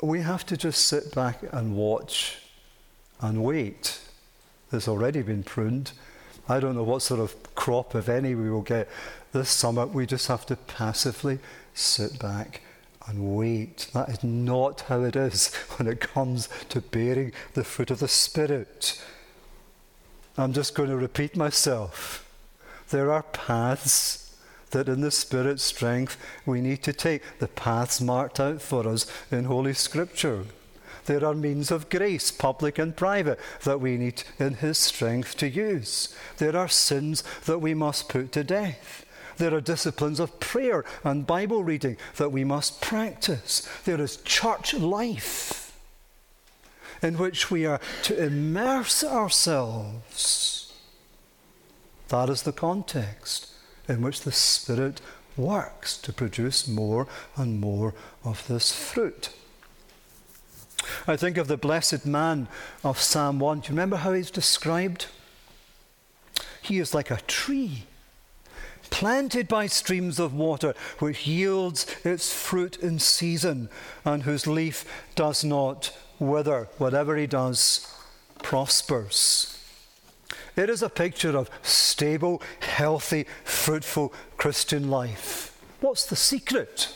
we 0.00 0.20
have 0.20 0.46
to 0.46 0.56
just 0.56 0.86
sit 0.86 1.14
back 1.14 1.40
and 1.52 1.76
watch 1.76 2.38
and 3.20 3.42
wait. 3.42 4.00
It's 4.72 4.88
already 4.88 5.22
been 5.22 5.42
pruned. 5.42 5.92
I 6.48 6.60
don't 6.60 6.74
know 6.74 6.82
what 6.82 7.02
sort 7.02 7.20
of 7.20 7.54
crop, 7.54 7.94
if 7.94 8.08
any, 8.08 8.34
we 8.34 8.50
will 8.50 8.62
get 8.62 8.88
this 9.32 9.50
summer. 9.50 9.86
We 9.86 10.06
just 10.06 10.26
have 10.28 10.46
to 10.46 10.56
passively 10.56 11.38
sit 11.74 12.18
back 12.18 12.62
and 13.06 13.36
wait. 13.36 13.88
That 13.92 14.08
is 14.08 14.24
not 14.24 14.82
how 14.82 15.02
it 15.02 15.16
is 15.16 15.54
when 15.76 15.88
it 15.88 16.00
comes 16.00 16.48
to 16.70 16.80
bearing 16.80 17.32
the 17.54 17.64
fruit 17.64 17.90
of 17.90 18.00
the 18.00 18.08
Spirit. 18.08 19.02
I'm 20.38 20.52
just 20.52 20.74
going 20.74 20.88
to 20.88 20.96
repeat 20.96 21.36
myself. 21.36 22.26
There 22.90 23.12
are 23.12 23.22
paths 23.22 24.36
that 24.70 24.88
in 24.88 25.00
the 25.00 25.10
Spirit's 25.10 25.62
strength 25.62 26.16
we 26.46 26.60
need 26.60 26.82
to 26.84 26.92
take, 26.92 27.22
the 27.38 27.48
paths 27.48 28.00
marked 28.00 28.38
out 28.38 28.60
for 28.62 28.86
us 28.86 29.06
in 29.30 29.44
Holy 29.44 29.74
Scripture. 29.74 30.44
There 31.06 31.24
are 31.24 31.34
means 31.34 31.70
of 31.70 31.88
grace, 31.88 32.30
public 32.30 32.78
and 32.78 32.96
private, 32.96 33.40
that 33.64 33.80
we 33.80 33.96
need 33.96 34.22
in 34.38 34.54
His 34.54 34.78
strength 34.78 35.36
to 35.38 35.48
use. 35.48 36.14
There 36.38 36.56
are 36.56 36.68
sins 36.68 37.24
that 37.46 37.58
we 37.60 37.74
must 37.74 38.08
put 38.08 38.32
to 38.32 38.44
death. 38.44 39.06
There 39.38 39.54
are 39.54 39.60
disciplines 39.60 40.20
of 40.20 40.38
prayer 40.38 40.84
and 41.02 41.26
Bible 41.26 41.64
reading 41.64 41.96
that 42.16 42.30
we 42.30 42.44
must 42.44 42.80
practice. 42.80 43.66
There 43.84 44.00
is 44.00 44.18
church 44.18 44.74
life 44.74 45.76
in 47.02 47.16
which 47.16 47.50
we 47.50 47.64
are 47.64 47.80
to 48.02 48.22
immerse 48.22 49.02
ourselves. 49.02 50.59
That 52.10 52.28
is 52.28 52.42
the 52.42 52.52
context 52.52 53.46
in 53.88 54.02
which 54.02 54.22
the 54.22 54.32
Spirit 54.32 55.00
works 55.36 55.96
to 55.98 56.12
produce 56.12 56.66
more 56.66 57.06
and 57.36 57.60
more 57.60 57.94
of 58.24 58.46
this 58.48 58.72
fruit. 58.72 59.30
I 61.06 61.16
think 61.16 61.36
of 61.36 61.46
the 61.46 61.56
blessed 61.56 62.04
man 62.04 62.48
of 62.82 62.98
Psalm 62.98 63.38
1. 63.38 63.60
Do 63.60 63.66
you 63.66 63.70
remember 63.70 63.96
how 63.96 64.12
he's 64.12 64.30
described? 64.30 65.06
He 66.60 66.78
is 66.78 66.94
like 66.94 67.12
a 67.12 67.20
tree 67.28 67.84
planted 68.90 69.46
by 69.46 69.68
streams 69.68 70.18
of 70.18 70.34
water, 70.34 70.74
which 70.98 71.28
yields 71.28 71.86
its 72.04 72.34
fruit 72.34 72.76
in 72.78 72.98
season, 72.98 73.68
and 74.04 74.24
whose 74.24 74.48
leaf 74.48 74.84
does 75.14 75.44
not 75.44 75.96
wither. 76.18 76.68
Whatever 76.76 77.16
he 77.16 77.28
does 77.28 77.86
prospers. 78.42 79.59
It 80.60 80.68
is 80.68 80.82
a 80.82 80.90
picture 80.90 81.38
of 81.38 81.48
stable, 81.62 82.42
healthy, 82.60 83.24
fruitful 83.44 84.12
Christian 84.36 84.90
life. 84.90 85.58
What's 85.80 86.04
the 86.04 86.16
secret? 86.16 86.94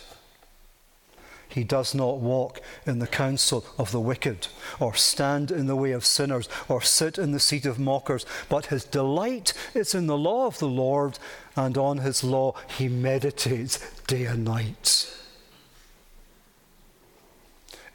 He 1.48 1.64
does 1.64 1.94
not 1.94 2.18
walk 2.18 2.61
in 2.85 2.98
the 2.98 3.07
counsel 3.07 3.64
of 3.79 3.90
the 3.90 4.00
wicked, 4.00 4.48
or 4.79 4.92
stand 4.92 5.50
in 5.50 5.66
the 5.66 5.77
way 5.77 5.92
of 5.92 6.05
sinners, 6.05 6.46
or 6.68 6.83
sit 6.83 7.16
in 7.16 7.33
the 7.33 7.40
seat 7.40 7.64
of 7.64 7.79
mockers, 7.79 8.27
but 8.50 8.66
his 8.66 8.85
delight 8.85 9.55
is 9.72 9.94
in 9.94 10.09
the 10.09 10.18
law 10.18 10.44
of 10.44 10.59
the 10.59 10.68
Lord, 10.68 11.18
and 11.57 11.79
on 11.79 11.98
his 11.98 12.22
law 12.22 12.55
he 12.77 12.87
meditates 12.87 13.79
day 14.03 14.27
and 14.27 14.44
night. 14.44 15.11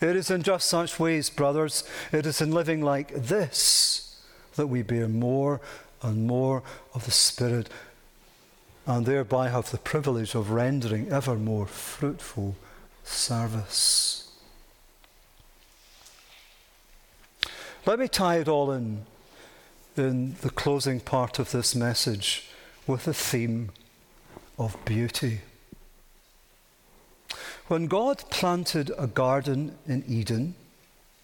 It 0.01 0.15
is 0.15 0.31
in 0.31 0.41
just 0.41 0.67
such 0.67 0.99
ways, 0.99 1.29
brothers, 1.29 1.83
it 2.11 2.25
is 2.25 2.41
in 2.41 2.49
living 2.49 2.81
like 2.81 3.13
this 3.13 4.08
that 4.59 4.67
we 4.67 4.81
bear 4.81 5.07
more 5.07 5.61
and 6.01 6.27
more 6.27 6.61
of 6.93 7.05
the 7.05 7.11
Spirit 7.11 7.69
and 8.85 9.05
thereby 9.05 9.47
have 9.47 9.71
the 9.71 9.77
privilege 9.77 10.35
of 10.35 10.51
rendering 10.51 11.09
ever 11.09 11.35
more 11.35 11.65
fruitful 11.65 12.57
service. 13.05 14.29
Let 17.85 17.99
me 17.99 18.09
tie 18.09 18.39
it 18.39 18.49
all 18.49 18.69
in 18.71 19.05
in 19.95 20.35
the 20.41 20.49
closing 20.49 20.99
part 20.99 21.39
of 21.39 21.51
this 21.51 21.73
message 21.73 22.49
with 22.85 23.05
the 23.05 23.13
theme 23.13 23.71
of 24.57 24.75
beauty. 24.83 25.39
When 27.67 27.87
God 27.87 28.25
planted 28.29 28.91
a 28.97 29.07
garden 29.07 29.77
in 29.87 30.03
Eden, 30.05 30.55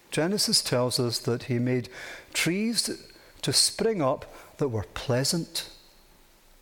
Genesis 0.10 0.62
tells 0.62 1.02
us 1.02 1.19
that 1.19 1.43
he 1.43 1.60
made 1.60 1.89
trees 2.34 2.89
to 3.45 3.53
spring 3.53 4.01
up 4.01 4.25
that 4.58 4.69
were 4.69 4.88
pleasant 4.95 5.69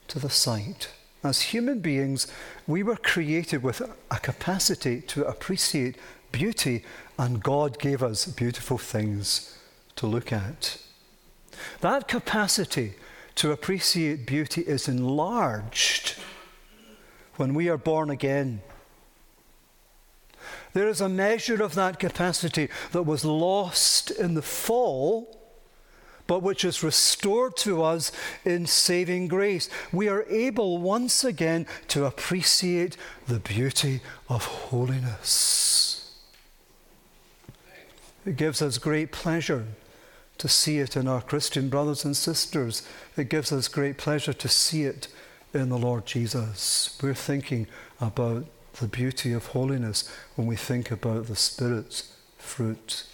to 0.09 0.19
the 0.19 0.29
sight. 0.29 0.89
As 1.23 1.53
human 1.53 1.79
beings, 1.79 2.27
we 2.67 2.83
were 2.83 2.97
created 2.97 3.63
with 3.63 3.81
a 4.11 4.19
capacity 4.19 4.99
to 5.03 5.23
appreciate 5.23 5.95
beauty, 6.33 6.83
and 7.17 7.41
God 7.41 7.79
gave 7.79 8.03
us 8.03 8.25
beautiful 8.25 8.77
things 8.77 9.57
to 9.95 10.07
look 10.07 10.33
at. 10.33 10.77
That 11.79 12.09
capacity 12.09 12.95
to 13.35 13.53
appreciate 13.53 14.25
beauty 14.25 14.63
is 14.63 14.89
enlarged 14.89 16.17
when 17.37 17.53
we 17.53 17.69
are 17.69 17.77
born 17.77 18.09
again. 18.09 18.61
There 20.73 20.89
is 20.89 20.99
a 20.99 21.07
measure 21.07 21.63
of 21.63 21.75
that 21.75 21.97
capacity 21.97 22.67
that 22.91 23.03
was 23.03 23.23
lost 23.23 24.11
in 24.11 24.33
the 24.33 24.41
fall 24.41 25.39
but 26.27 26.41
which 26.41 26.63
is 26.63 26.83
restored 26.83 27.55
to 27.57 27.83
us 27.83 28.11
in 28.45 28.65
saving 28.65 29.27
grace. 29.27 29.69
We 29.91 30.07
are 30.07 30.23
able 30.29 30.77
once 30.77 31.23
again 31.23 31.65
to 31.89 32.05
appreciate 32.05 32.97
the 33.27 33.39
beauty 33.39 34.01
of 34.29 34.45
holiness. 34.45 36.11
It 38.25 38.37
gives 38.37 38.61
us 38.61 38.77
great 38.77 39.11
pleasure 39.11 39.65
to 40.37 40.47
see 40.47 40.79
it 40.79 40.95
in 40.95 41.07
our 41.07 41.21
Christian 41.21 41.69
brothers 41.69 42.05
and 42.05 42.15
sisters. 42.15 42.87
It 43.17 43.29
gives 43.29 43.51
us 43.51 43.67
great 43.67 43.97
pleasure 43.97 44.33
to 44.33 44.47
see 44.47 44.83
it 44.83 45.07
in 45.53 45.69
the 45.69 45.77
Lord 45.77 46.05
Jesus. 46.05 46.97
We're 47.01 47.13
thinking 47.13 47.67
about 48.01 48.45
the 48.79 48.87
beauty 48.87 49.33
of 49.33 49.47
holiness 49.47 50.09
when 50.35 50.47
we 50.47 50.55
think 50.55 50.89
about 50.89 51.27
the 51.27 51.35
Spirit's 51.35 52.15
fruit. 52.37 53.05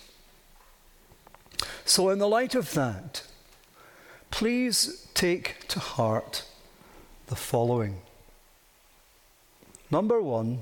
So, 1.89 2.11
in 2.11 2.19
the 2.19 2.27
light 2.27 2.53
of 2.53 2.75
that, 2.75 3.23
please 4.29 5.07
take 5.15 5.67
to 5.69 5.79
heart 5.79 6.45
the 7.25 7.35
following. 7.35 8.01
Number 9.89 10.21
one, 10.21 10.59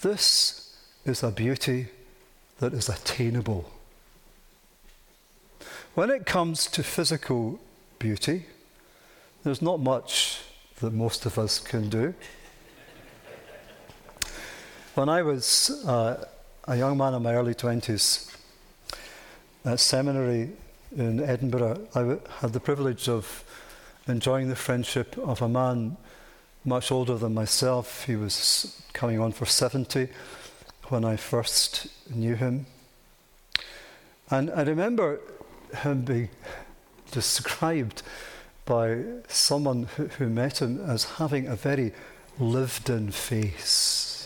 this 0.00 0.76
is 1.04 1.24
a 1.24 1.32
beauty 1.32 1.88
that 2.60 2.72
is 2.72 2.88
attainable. 2.88 3.72
When 5.96 6.08
it 6.08 6.24
comes 6.24 6.68
to 6.68 6.84
physical 6.84 7.58
beauty, 7.98 8.46
there's 9.42 9.60
not 9.60 9.80
much 9.80 10.38
that 10.78 10.92
most 10.92 11.26
of 11.26 11.36
us 11.36 11.58
can 11.58 11.88
do. 11.88 12.14
When 14.94 15.08
I 15.08 15.22
was 15.22 15.84
uh, 15.84 16.24
a 16.68 16.76
young 16.76 16.96
man 16.96 17.14
in 17.14 17.24
my 17.24 17.34
early 17.34 17.56
20s, 17.56 18.32
at 19.64 19.80
seminary 19.80 20.50
in 20.96 21.22
Edinburgh, 21.22 21.86
I 21.94 22.18
had 22.40 22.52
the 22.52 22.60
privilege 22.60 23.08
of 23.08 23.44
enjoying 24.06 24.48
the 24.48 24.56
friendship 24.56 25.16
of 25.18 25.40
a 25.40 25.48
man 25.48 25.96
much 26.64 26.90
older 26.90 27.16
than 27.16 27.34
myself. 27.34 28.04
He 28.04 28.16
was 28.16 28.82
coming 28.92 29.20
on 29.20 29.32
for 29.32 29.46
70 29.46 30.08
when 30.88 31.04
I 31.04 31.16
first 31.16 31.86
knew 32.10 32.34
him. 32.34 32.66
And 34.30 34.50
I 34.50 34.62
remember 34.62 35.20
him 35.82 36.02
being 36.02 36.30
described 37.10 38.02
by 38.64 39.02
someone 39.28 39.84
who, 39.96 40.06
who 40.06 40.28
met 40.28 40.62
him 40.62 40.80
as 40.80 41.04
having 41.04 41.46
a 41.46 41.56
very 41.56 41.92
lived 42.38 42.90
in 42.90 43.10
face. 43.10 44.21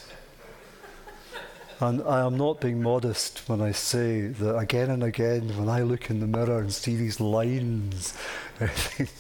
And 1.79 2.03
I 2.05 2.25
am 2.25 2.39
not 2.39 2.63
being 2.63 2.83
modest 2.83 3.47
when 3.49 3.61
I 3.61 3.73
say 3.73 4.29
that 4.29 4.57
again 4.57 4.91
and 4.91 5.03
again, 5.03 5.55
when 5.59 5.69
I 5.69 5.83
look 5.83 6.09
in 6.09 6.21
the 6.21 6.27
mirror 6.27 6.59
and 6.61 6.73
see 6.73 6.97
these 6.97 7.21
lines, 7.21 8.15
I 8.61 8.67
think, 8.69 9.11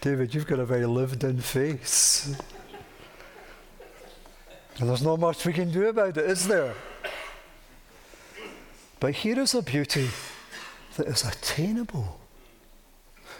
David, 0.00 0.34
you've 0.34 0.48
got 0.48 0.58
a 0.58 0.66
very 0.66 0.84
lived 0.84 1.22
in 1.22 1.40
face. 1.40 2.36
And 4.78 4.88
there's 4.88 5.02
not 5.02 5.20
much 5.20 5.46
we 5.46 5.52
can 5.52 5.70
do 5.70 5.86
about 5.86 6.16
it, 6.18 6.28
is 6.28 6.48
there? 6.48 6.74
But 8.98 9.14
here 9.14 9.38
is 9.38 9.54
a 9.54 9.62
beauty 9.62 10.08
that 10.96 11.06
is 11.06 11.24
attainable. 11.24 12.18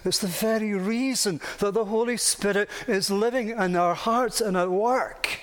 It's 0.05 0.21
the 0.21 0.29
very 0.29 0.73
reason 0.73 1.41
that 1.59 1.75
the 1.75 1.87
Holy 1.87 2.17
Spirit 2.17 2.71
is 2.87 3.11
living 3.11 3.49
in 3.51 3.75
our 3.75 3.95
hearts 3.95 4.41
and 4.41 4.57
at 4.57 4.71
work 4.71 5.41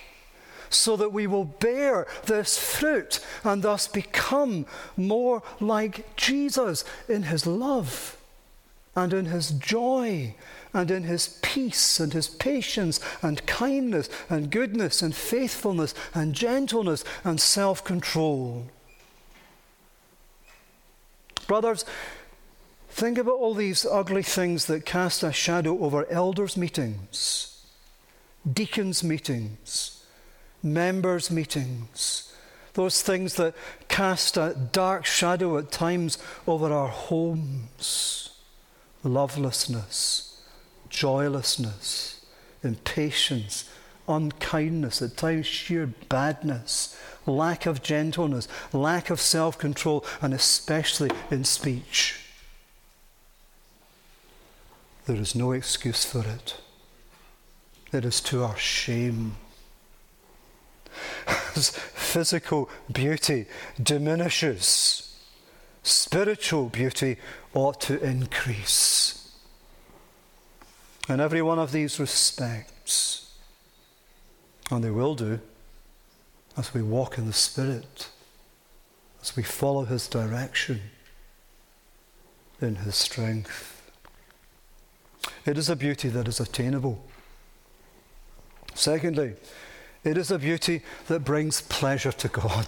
so 0.73 0.95
that 0.97 1.13
we 1.13 1.27
will 1.27 1.45
bear 1.45 2.07
this 2.25 2.57
fruit 2.57 3.19
and 3.43 3.63
thus 3.63 3.87
become 3.87 4.65
more 4.97 5.43
like 5.59 6.15
Jesus 6.15 6.83
in 7.07 7.23
his 7.23 7.45
love 7.45 8.17
and 8.95 9.13
in 9.13 9.25
his 9.25 9.51
joy 9.51 10.35
and 10.73 10.89
in 10.89 11.03
his 11.03 11.39
peace 11.41 11.99
and 11.99 12.13
his 12.13 12.27
patience 12.27 12.99
and 13.21 13.45
kindness 13.45 14.09
and 14.29 14.51
goodness 14.51 15.01
and 15.01 15.15
faithfulness 15.15 15.93
and 16.13 16.33
gentleness 16.33 17.03
and 17.23 17.39
self 17.39 17.83
control. 17.83 18.65
Brothers, 21.47 21.85
think 22.89 23.17
about 23.17 23.35
all 23.35 23.53
these 23.53 23.85
ugly 23.85 24.23
things 24.23 24.65
that 24.65 24.85
cast 24.85 25.23
a 25.23 25.31
shadow 25.31 25.79
over 25.79 26.09
elders' 26.09 26.55
meetings, 26.55 27.65
deacons' 28.51 29.03
meetings, 29.03 29.92
members' 30.63 31.29
meetings, 31.29 32.33
those 32.73 33.01
things 33.01 33.35
that 33.35 33.53
cast 33.89 34.37
a 34.37 34.55
dark 34.71 35.05
shadow 35.05 35.57
at 35.57 35.71
times 35.71 36.17
over 36.47 36.71
our 36.71 36.87
homes 36.87 38.29
lovelessness, 39.03 40.41
joylessness, 40.89 42.25
impatience, 42.63 43.69
unkindness, 44.07 45.01
at 45.01 45.17
times 45.17 45.45
sheer 45.45 45.87
badness, 46.09 46.97
lack 47.25 47.65
of 47.65 47.83
gentleness, 47.83 48.47
lack 48.71 49.09
of 49.09 49.19
self 49.19 49.57
control, 49.57 50.05
and 50.21 50.33
especially 50.33 51.11
in 51.29 51.43
speech. 51.43 52.19
There 55.05 55.17
is 55.17 55.35
no 55.35 55.51
excuse 55.51 56.05
for 56.05 56.19
it. 56.25 56.55
It 57.91 58.05
is 58.05 58.21
to 58.21 58.43
our 58.43 58.57
shame. 58.57 59.35
As 61.55 61.69
physical 61.69 62.69
beauty 62.91 63.45
diminishes, 63.81 65.15
spiritual 65.83 66.69
beauty 66.69 67.17
ought 67.53 67.79
to 67.81 68.01
increase. 68.03 69.31
In 71.09 71.19
every 71.19 71.41
one 71.41 71.59
of 71.59 71.71
these 71.71 71.99
respects, 71.99 73.33
and 74.71 74.83
they 74.83 74.89
will 74.89 75.15
do 75.15 75.39
as 76.57 76.73
we 76.73 76.81
walk 76.81 77.17
in 77.17 77.27
the 77.27 77.33
Spirit, 77.33 78.09
as 79.21 79.35
we 79.35 79.43
follow 79.43 79.85
His 79.85 80.07
direction 80.07 80.81
in 82.61 82.75
His 82.77 82.95
strength. 82.95 83.91
It 85.45 85.57
is 85.57 85.69
a 85.69 85.75
beauty 85.75 86.09
that 86.09 86.27
is 86.27 86.39
attainable. 86.39 87.03
Secondly, 88.75 89.33
it 90.03 90.17
is 90.17 90.31
a 90.31 90.39
beauty 90.39 90.81
that 91.07 91.23
brings 91.23 91.61
pleasure 91.61 92.11
to 92.11 92.27
God. 92.27 92.67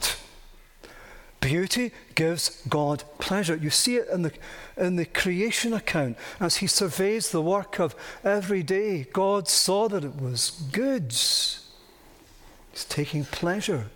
Beauty 1.41 1.91
gives 2.15 2.61
God 2.67 3.03
pleasure. 3.19 3.55
You 3.55 3.69
see 3.69 3.97
it 3.97 4.07
in 4.09 4.23
the, 4.23 4.31
in 4.77 4.95
the 4.95 5.05
creation 5.05 5.73
account 5.73 6.17
as 6.39 6.57
he 6.57 6.67
surveys 6.67 7.29
the 7.29 7.41
work 7.41 7.79
of 7.79 7.93
every 8.23 8.63
day. 8.63 9.05
God 9.13 9.47
saw 9.47 9.88
that 9.89 10.03
it 10.03 10.19
was 10.19 10.51
good. 10.71 11.11
He's 11.11 12.86
taking 12.89 13.25
pleasure 13.25 13.88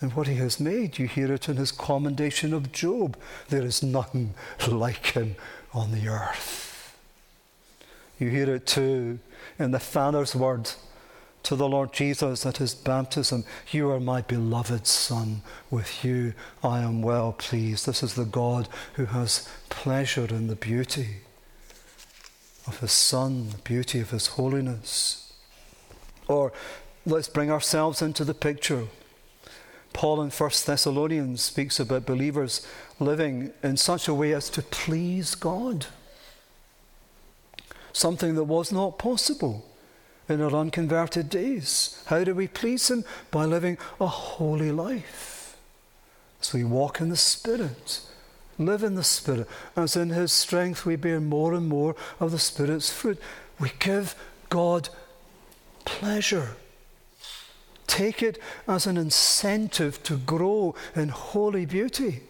in 0.00 0.10
what 0.10 0.26
he 0.26 0.36
has 0.36 0.58
made. 0.58 0.98
You 0.98 1.08
hear 1.08 1.32
it 1.32 1.48
in 1.48 1.56
his 1.56 1.72
commendation 1.72 2.54
of 2.54 2.72
Job. 2.72 3.18
There 3.48 3.64
is 3.64 3.82
none 3.82 4.34
like 4.66 5.06
him 5.08 5.36
on 5.74 5.92
the 5.92 6.08
earth. 6.08 6.96
You 8.18 8.30
hear 8.30 8.54
it 8.54 8.66
too 8.66 9.18
in 9.58 9.72
the 9.72 9.80
Father's 9.80 10.34
words 10.34 10.76
to 11.44 11.56
the 11.56 11.68
Lord 11.68 11.92
Jesus 11.92 12.44
at 12.46 12.56
his 12.56 12.74
baptism, 12.74 13.44
You 13.70 13.90
are 13.90 14.00
my 14.00 14.22
beloved 14.22 14.86
Son. 14.86 15.42
With 15.70 16.04
you 16.04 16.32
I 16.62 16.80
am 16.80 17.02
well 17.02 17.32
pleased. 17.32 17.86
This 17.86 18.02
is 18.02 18.14
the 18.14 18.24
God 18.24 18.68
who 18.94 19.06
has 19.06 19.48
pleasure 19.68 20.24
in 20.24 20.48
the 20.48 20.56
beauty 20.56 21.18
of 22.66 22.80
his 22.80 22.92
Son, 22.92 23.50
the 23.50 23.58
beauty 23.58 24.00
of 24.00 24.10
his 24.10 24.28
holiness. 24.28 25.32
Or 26.28 26.52
let's 27.04 27.28
bring 27.28 27.50
ourselves 27.50 28.00
into 28.00 28.24
the 28.24 28.34
picture. 28.34 28.86
Paul 29.92 30.22
in 30.22 30.30
1 30.30 30.50
Thessalonians 30.64 31.42
speaks 31.42 31.78
about 31.78 32.06
believers 32.06 32.66
living 32.98 33.52
in 33.62 33.76
such 33.76 34.08
a 34.08 34.14
way 34.14 34.32
as 34.32 34.48
to 34.50 34.62
please 34.62 35.34
God. 35.34 35.86
Something 37.92 38.34
that 38.34 38.44
was 38.44 38.72
not 38.72 38.98
possible 38.98 39.66
in 40.28 40.40
our 40.40 40.54
unconverted 40.54 41.28
days. 41.28 42.02
How 42.06 42.24
do 42.24 42.34
we 42.34 42.48
please 42.48 42.90
Him? 42.90 43.04
By 43.30 43.44
living 43.44 43.78
a 44.00 44.06
holy 44.06 44.72
life. 44.72 45.56
So 46.40 46.58
we 46.58 46.64
walk 46.64 47.00
in 47.00 47.08
the 47.08 47.16
Spirit, 47.16 48.00
live 48.58 48.82
in 48.82 48.94
the 48.94 49.04
Spirit, 49.04 49.48
as 49.76 49.96
in 49.96 50.10
His 50.10 50.32
strength 50.32 50.84
we 50.84 50.96
bear 50.96 51.20
more 51.20 51.54
and 51.54 51.68
more 51.68 51.96
of 52.20 52.30
the 52.30 52.38
Spirit's 52.38 52.92
fruit. 52.92 53.18
We 53.58 53.72
give 53.78 54.14
God 54.48 54.88
pleasure. 55.84 56.56
Take 57.86 58.22
it 58.22 58.38
as 58.66 58.86
an 58.86 58.96
incentive 58.96 60.02
to 60.04 60.16
grow 60.16 60.74
in 60.96 61.10
holy 61.10 61.66
beauty. 61.66 62.22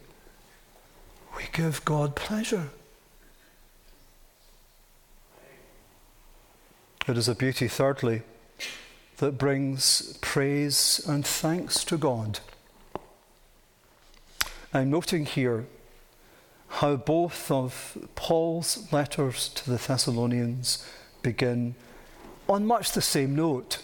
We 1.37 1.45
give 1.53 1.85
God 1.85 2.15
pleasure. 2.15 2.71
It 7.07 7.19
is 7.19 7.29
a 7.29 7.35
beauty, 7.35 7.69
thirdly, 7.69 8.23
that 9.19 9.37
brings 9.37 10.17
praise 10.23 11.05
and 11.07 11.25
thanks 11.25 11.85
to 11.85 11.99
God. 11.99 12.41
I'm 14.73 14.91
noting 14.91 15.27
here 15.27 15.67
how 16.69 16.97
both 16.97 17.51
of 17.51 17.99
Paul's 18.15 18.91
letters 18.91 19.49
to 19.51 19.71
the 19.71 19.77
Thessalonians 19.77 20.89
begin 21.21 21.75
on 22.49 22.67
much 22.67 22.93
the 22.93 23.03
same 23.03 23.37
note. 23.37 23.83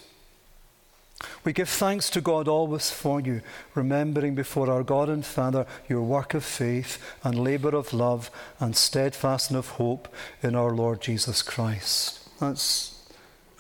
We 1.45 1.53
give 1.53 1.69
thanks 1.69 2.09
to 2.11 2.23
God 2.23 2.49
always 2.49 2.91
for 2.91 3.21
you, 3.21 3.43
remembering 3.75 4.35
before 4.35 4.71
our 4.71 4.83
God 4.83 5.11
and 5.11 5.27
Father 5.27 5.67
your 5.91 6.03
work 6.03 6.33
of 6.33 6.43
faith 6.43 6.99
and 7.23 7.39
labour 7.39 7.77
of 7.77 7.93
love 7.93 8.31
and 8.59 8.75
steadfastness 8.75 9.59
of 9.59 9.69
hope 9.73 10.09
in 10.43 10.55
our 10.55 10.71
Lord 10.71 11.03
Jesus 11.03 11.43
Christ. 11.43 12.27
That's 12.41 13.00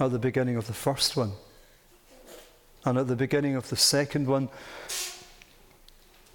at 0.00 0.10
the 0.10 0.18
beginning 0.18 0.56
of 0.56 0.66
the 0.66 0.72
first 0.72 1.16
one. 1.16 1.32
And 2.84 2.98
at 2.98 3.06
the 3.06 3.16
beginning 3.16 3.54
of 3.54 3.68
the 3.68 3.76
second 3.76 4.26
one, 4.26 4.48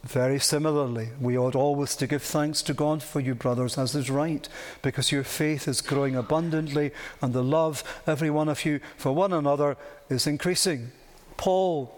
very 0.04 0.40
similarly, 0.40 1.10
we 1.20 1.36
ought 1.36 1.56
always 1.56 1.96
to 1.96 2.06
give 2.06 2.22
thanks 2.22 2.62
to 2.62 2.76
God 2.76 3.02
for 3.02 3.20
you, 3.20 3.34
brothers, 3.34 3.76
as 3.76 3.96
is 3.96 4.12
right, 4.12 4.48
because 4.84 5.12
your 5.12 5.24
faith 5.24 5.68
is 5.68 5.82
growing 5.82 6.16
abundantly 6.16 6.92
and 7.24 7.34
the 7.34 7.44
love, 7.44 7.84
every 8.06 8.30
one 8.30 8.48
of 8.48 8.64
you, 8.66 8.80
for 8.98 9.14
one 9.14 9.34
another 9.34 9.76
is 10.08 10.28
increasing. 10.28 10.92
Paul 11.38 11.92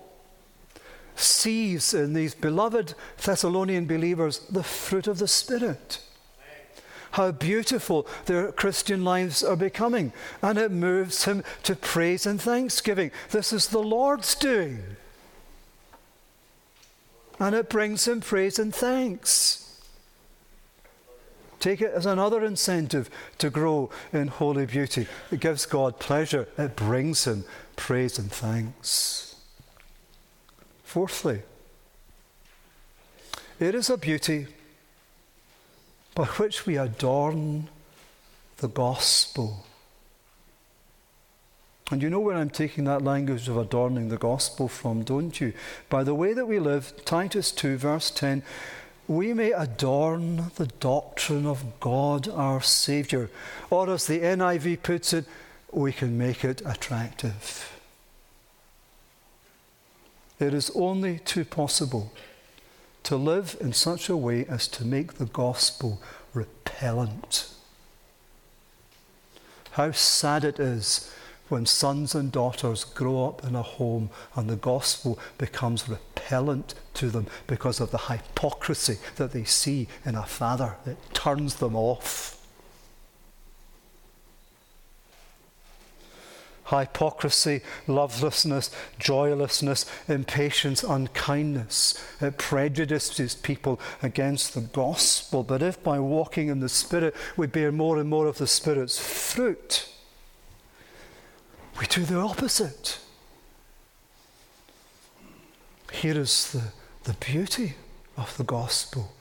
sees 1.18 1.94
in 1.94 2.14
these 2.14 2.34
beloved 2.34 2.94
Thessalonian 3.18 3.88
believers 3.88 4.40
the 4.40 4.64
fruit 4.64 5.08
of 5.08 5.20
the 5.20 5.28
Spirit 5.28 6.00
how 7.12 7.32
beautiful 7.32 8.08
their 8.26 8.52
Christian 8.52 9.04
lives 9.04 9.44
are 9.44 9.56
becoming. 9.56 10.14
And 10.42 10.58
it 10.58 10.72
moves 10.72 11.26
him 11.26 11.44
to 11.64 11.76
praise 11.76 12.26
and 12.26 12.42
thanksgiving. 12.42 13.12
This 13.32 13.54
is 13.54 13.68
the 13.68 13.80
Lord's 13.80 14.36
doing. 14.36 14.84
And 17.40 17.56
it 17.56 17.70
brings 17.70 18.08
him 18.08 18.22
praise 18.22 18.58
and 18.60 18.74
thanks. 18.74 19.64
Take 21.60 21.82
it 21.82 21.92
as 21.94 22.06
another 22.06 22.44
incentive 22.44 23.10
to 23.40 23.50
grow 23.50 23.90
in 24.14 24.28
holy 24.28 24.66
beauty. 24.66 25.08
It 25.32 25.40
gives 25.40 25.66
God 25.66 26.00
pleasure, 26.00 26.48
it 26.58 26.76
brings 26.76 27.26
him 27.26 27.46
praise 27.76 28.20
and 28.20 28.32
thanks. 28.32 29.36
Fourthly, 30.84 31.42
it 33.60 33.76
is 33.76 33.90
a 33.90 33.98
beauty 33.98 34.48
by 36.18 36.26
which 36.26 36.66
we 36.66 36.80
adorn 36.80 37.70
the 38.58 38.68
gospel. 38.68 39.64
And 41.92 42.02
you 42.02 42.10
know 42.10 42.20
where 42.20 42.36
I'm 42.36 42.50
taking 42.50 42.86
that 42.86 43.04
language 43.04 43.48
of 43.48 43.56
adorning 43.56 44.10
the 44.10 44.18
gospel 44.18 44.68
from, 44.68 45.04
don't 45.04 45.40
you? 45.40 45.54
By 45.92 46.04
the 46.04 46.16
way 46.16 46.34
that 46.34 46.48
we 46.48 46.58
live, 46.58 47.06
Titus 47.06 47.52
2, 47.52 47.78
verse 47.78 48.10
10, 48.10 48.42
we 49.08 49.32
may 49.32 49.52
adorn 49.52 50.50
the 50.56 50.66
doctrine 50.80 51.46
of 51.46 51.80
God 51.80 52.28
our 52.28 52.64
Saviour. 52.64 53.30
Or 53.70 53.88
as 53.88 54.08
the 54.08 54.22
NIV 54.22 54.82
puts 54.82 55.14
it, 55.14 55.26
we 55.72 55.94
can 55.94 56.18
make 56.18 56.44
it 56.44 56.64
attractive. 56.66 57.80
It 60.40 60.56
is 60.56 60.72
only 60.74 61.20
too 61.20 61.46
possible 61.46 62.12
to 63.04 63.16
live 63.16 63.58
in 63.62 63.74
such 63.74 64.10
a 64.10 64.18
way 64.18 64.46
as 64.46 64.68
to 64.70 64.86
make 64.86 65.14
the 65.14 65.26
gospel 65.26 66.02
repellent. 66.34 67.54
How 69.72 69.92
sad 69.92 70.44
it 70.44 70.60
is 70.60 71.12
when 71.50 71.66
sons 71.66 72.14
and 72.14 72.32
daughters 72.32 72.84
grow 72.84 73.26
up 73.28 73.44
in 73.44 73.56
a 73.56 73.62
home 73.62 74.10
and 74.36 74.50
the 74.50 74.56
gospel 74.56 75.18
becomes 75.38 75.88
repellent 75.88 76.74
to 76.96 77.10
them 77.10 77.28
because 77.46 77.80
of 77.80 77.92
the 77.92 77.98
hypocrisy 77.98 78.98
that 79.16 79.32
they 79.32 79.44
see 79.44 79.88
in 80.06 80.16
a 80.16 80.26
father. 80.26 80.76
It 80.86 80.98
turns 81.14 81.56
them 81.56 81.76
off. 81.76 82.37
Hypocrisy, 86.68 87.62
lovelessness, 87.88 88.72
joylessness, 89.00 89.86
impatience, 90.08 90.84
unkindness. 90.84 92.04
It 92.22 92.38
prejudices 92.38 93.36
people 93.36 93.80
against 94.02 94.54
the 94.54 94.62
gospel. 94.62 95.44
But 95.44 95.62
if 95.62 95.82
by 95.84 96.00
walking 96.00 96.48
in 96.50 96.60
the 96.60 96.70
Spirit 96.70 97.16
we 97.36 97.48
bear 97.48 97.72
more 97.72 98.00
and 98.00 98.10
more 98.10 98.28
of 98.28 98.38
the 98.38 98.48
Spirit's 98.48 99.00
fruit, 99.00 99.90
we 101.80 101.86
do 101.88 102.04
the 102.04 102.20
opposite. 102.20 103.00
Here 105.92 106.18
is 106.18 106.52
the, 106.52 106.72
the 107.04 107.18
beauty 107.26 107.76
of 108.18 108.36
the 108.38 108.44
gospel 108.44 109.14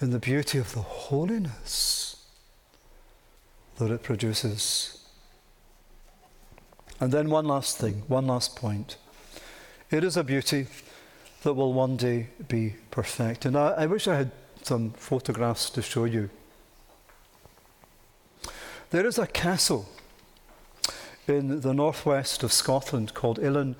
and 0.00 0.12
the 0.12 0.18
beauty 0.18 0.58
of 0.58 0.72
the 0.72 0.80
holiness 0.80 2.24
that 3.78 3.90
it 3.90 4.02
produces. 4.02 4.95
And 7.00 7.12
then 7.12 7.30
one 7.30 7.46
last 7.46 7.78
thing, 7.78 8.02
one 8.08 8.26
last 8.26 8.56
point. 8.56 8.96
It 9.90 10.02
is 10.02 10.16
a 10.16 10.24
beauty 10.24 10.66
that 11.42 11.54
will 11.54 11.72
one 11.72 11.96
day 11.96 12.28
be 12.48 12.74
perfect. 12.90 13.44
And 13.44 13.56
I, 13.56 13.68
I 13.68 13.86
wish 13.86 14.08
I 14.08 14.16
had 14.16 14.30
some 14.62 14.90
photographs 14.90 15.70
to 15.70 15.82
show 15.82 16.04
you. 16.04 16.30
There 18.90 19.06
is 19.06 19.18
a 19.18 19.26
castle 19.26 19.88
in 21.28 21.60
the 21.60 21.74
northwest 21.74 22.42
of 22.42 22.52
Scotland 22.52 23.14
called 23.14 23.38
Eilean 23.38 23.74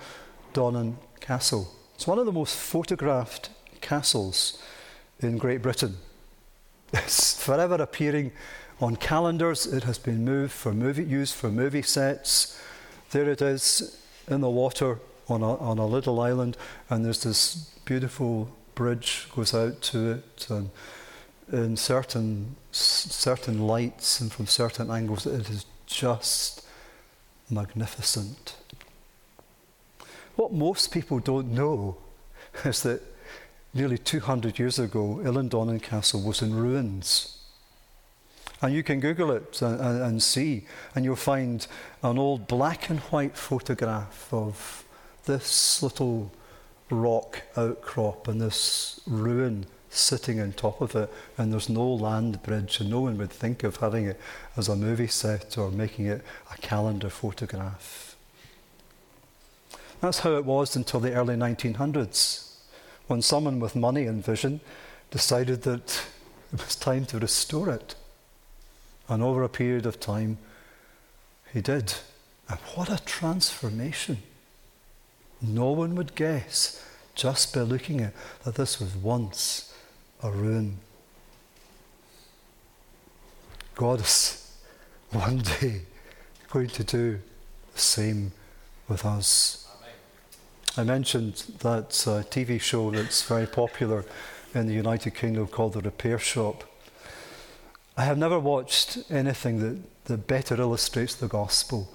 Donan 0.52 0.96
Castle. 1.20 1.72
It's 1.94 2.06
one 2.06 2.18
of 2.18 2.26
the 2.26 2.32
most 2.32 2.56
photographed 2.56 3.50
castles 3.80 4.62
in 5.20 5.38
Great 5.38 5.62
Britain. 5.62 5.96
It's 6.92 7.42
forever 7.42 7.74
appearing 7.74 8.32
on 8.80 8.96
calendars. 8.96 9.66
It 9.66 9.84
has 9.84 9.98
been 9.98 10.24
moved 10.24 10.52
for 10.52 10.72
movie, 10.72 11.04
used 11.04 11.34
for 11.34 11.50
movie 11.50 11.82
sets. 11.82 12.60
There 13.10 13.30
it 13.30 13.40
is 13.40 14.00
in 14.28 14.40
the 14.40 14.50
water 14.50 14.98
on 15.28 15.42
a, 15.42 15.56
on 15.56 15.78
a 15.78 15.86
little 15.86 16.20
island, 16.20 16.56
and 16.90 17.04
there's 17.04 17.22
this 17.22 17.70
beautiful 17.84 18.50
bridge 18.74 19.28
goes 19.34 19.54
out 19.54 19.80
to 19.80 20.10
it, 20.12 20.46
and 20.50 20.70
in 21.52 21.76
certain 21.76 22.56
certain 22.72 23.66
lights 23.66 24.20
and 24.20 24.32
from 24.32 24.46
certain 24.46 24.90
angles, 24.90 25.26
it 25.26 25.48
is 25.48 25.64
just 25.86 26.66
magnificent. 27.48 28.56
What 30.34 30.52
most 30.52 30.92
people 30.92 31.20
don't 31.20 31.52
know 31.52 31.96
is 32.64 32.82
that 32.82 33.00
nearly 33.72 33.98
200 33.98 34.58
years 34.58 34.78
ago, 34.78 35.20
Eilean 35.22 35.82
Castle 35.82 36.22
was 36.22 36.42
in 36.42 36.54
ruins. 36.54 37.35
And 38.62 38.74
you 38.74 38.82
can 38.82 39.00
Google 39.00 39.30
it 39.32 39.60
and, 39.60 39.80
and, 39.80 40.22
see, 40.22 40.64
and 40.94 41.04
you'll 41.04 41.16
find 41.16 41.66
an 42.02 42.18
old 42.18 42.46
black 42.46 42.88
and 42.88 43.00
white 43.00 43.36
photograph 43.36 44.32
of 44.32 44.84
this 45.26 45.82
little 45.82 46.32
rock 46.90 47.42
outcrop 47.56 48.28
and 48.28 48.40
this 48.40 49.00
ruin 49.06 49.66
sitting 49.90 50.40
on 50.40 50.52
top 50.52 50.80
of 50.80 50.94
it, 50.94 51.12
and 51.38 51.52
there's 51.52 51.68
no 51.68 51.86
land 51.86 52.42
bridge, 52.42 52.80
and 52.80 52.90
no 52.90 53.00
one 53.00 53.16
would 53.18 53.30
think 53.30 53.64
of 53.64 53.76
having 53.76 54.06
it 54.06 54.20
as 54.56 54.68
a 54.68 54.76
movie 54.76 55.06
set 55.06 55.56
or 55.56 55.70
making 55.70 56.06
it 56.06 56.22
a 56.52 56.56
calendar 56.58 57.08
photograph. 57.08 58.16
That's 60.00 60.20
how 60.20 60.36
it 60.36 60.44
was 60.44 60.76
until 60.76 61.00
the 61.00 61.14
early 61.14 61.36
1900s, 61.36 62.56
when 63.06 63.22
someone 63.22 63.60
with 63.60 63.74
money 63.74 64.06
and 64.06 64.24
vision 64.24 64.60
decided 65.10 65.62
that 65.62 66.02
it 66.52 66.64
was 66.64 66.76
time 66.76 67.06
to 67.06 67.18
restore 67.18 67.70
it. 67.70 67.94
And 69.08 69.22
over 69.22 69.42
a 69.42 69.48
period 69.48 69.86
of 69.86 70.00
time, 70.00 70.38
he 71.52 71.60
did. 71.60 71.94
And 72.48 72.58
what 72.74 72.90
a 72.90 73.02
transformation! 73.04 74.18
No 75.40 75.70
one 75.70 75.94
would 75.96 76.14
guess, 76.14 76.82
just 77.14 77.54
by 77.54 77.60
looking 77.60 78.00
at 78.00 78.14
that 78.44 78.54
this 78.54 78.80
was 78.80 78.94
once 78.96 79.74
a 80.22 80.30
ruin. 80.30 80.78
God 83.74 84.00
is 84.00 84.50
one 85.10 85.38
day 85.60 85.82
going 86.50 86.68
to 86.68 86.84
do 86.84 87.20
the 87.74 87.80
same 87.80 88.32
with 88.88 89.04
us. 89.04 89.68
I 90.78 90.84
mentioned 90.84 91.44
that 91.60 92.04
uh, 92.06 92.22
TV 92.28 92.60
show 92.60 92.90
that's 92.90 93.22
very 93.22 93.46
popular 93.46 94.04
in 94.54 94.66
the 94.66 94.74
United 94.74 95.14
Kingdom 95.14 95.46
called 95.46 95.72
The 95.74 95.80
Repair 95.80 96.18
Shop. 96.18 96.64
I 97.96 98.04
have 98.04 98.18
never 98.18 98.38
watched 98.38 98.98
anything 99.10 99.60
that, 99.60 100.04
that 100.04 100.26
better 100.26 100.60
illustrates 100.60 101.14
the 101.14 101.28
gospel 101.28 101.88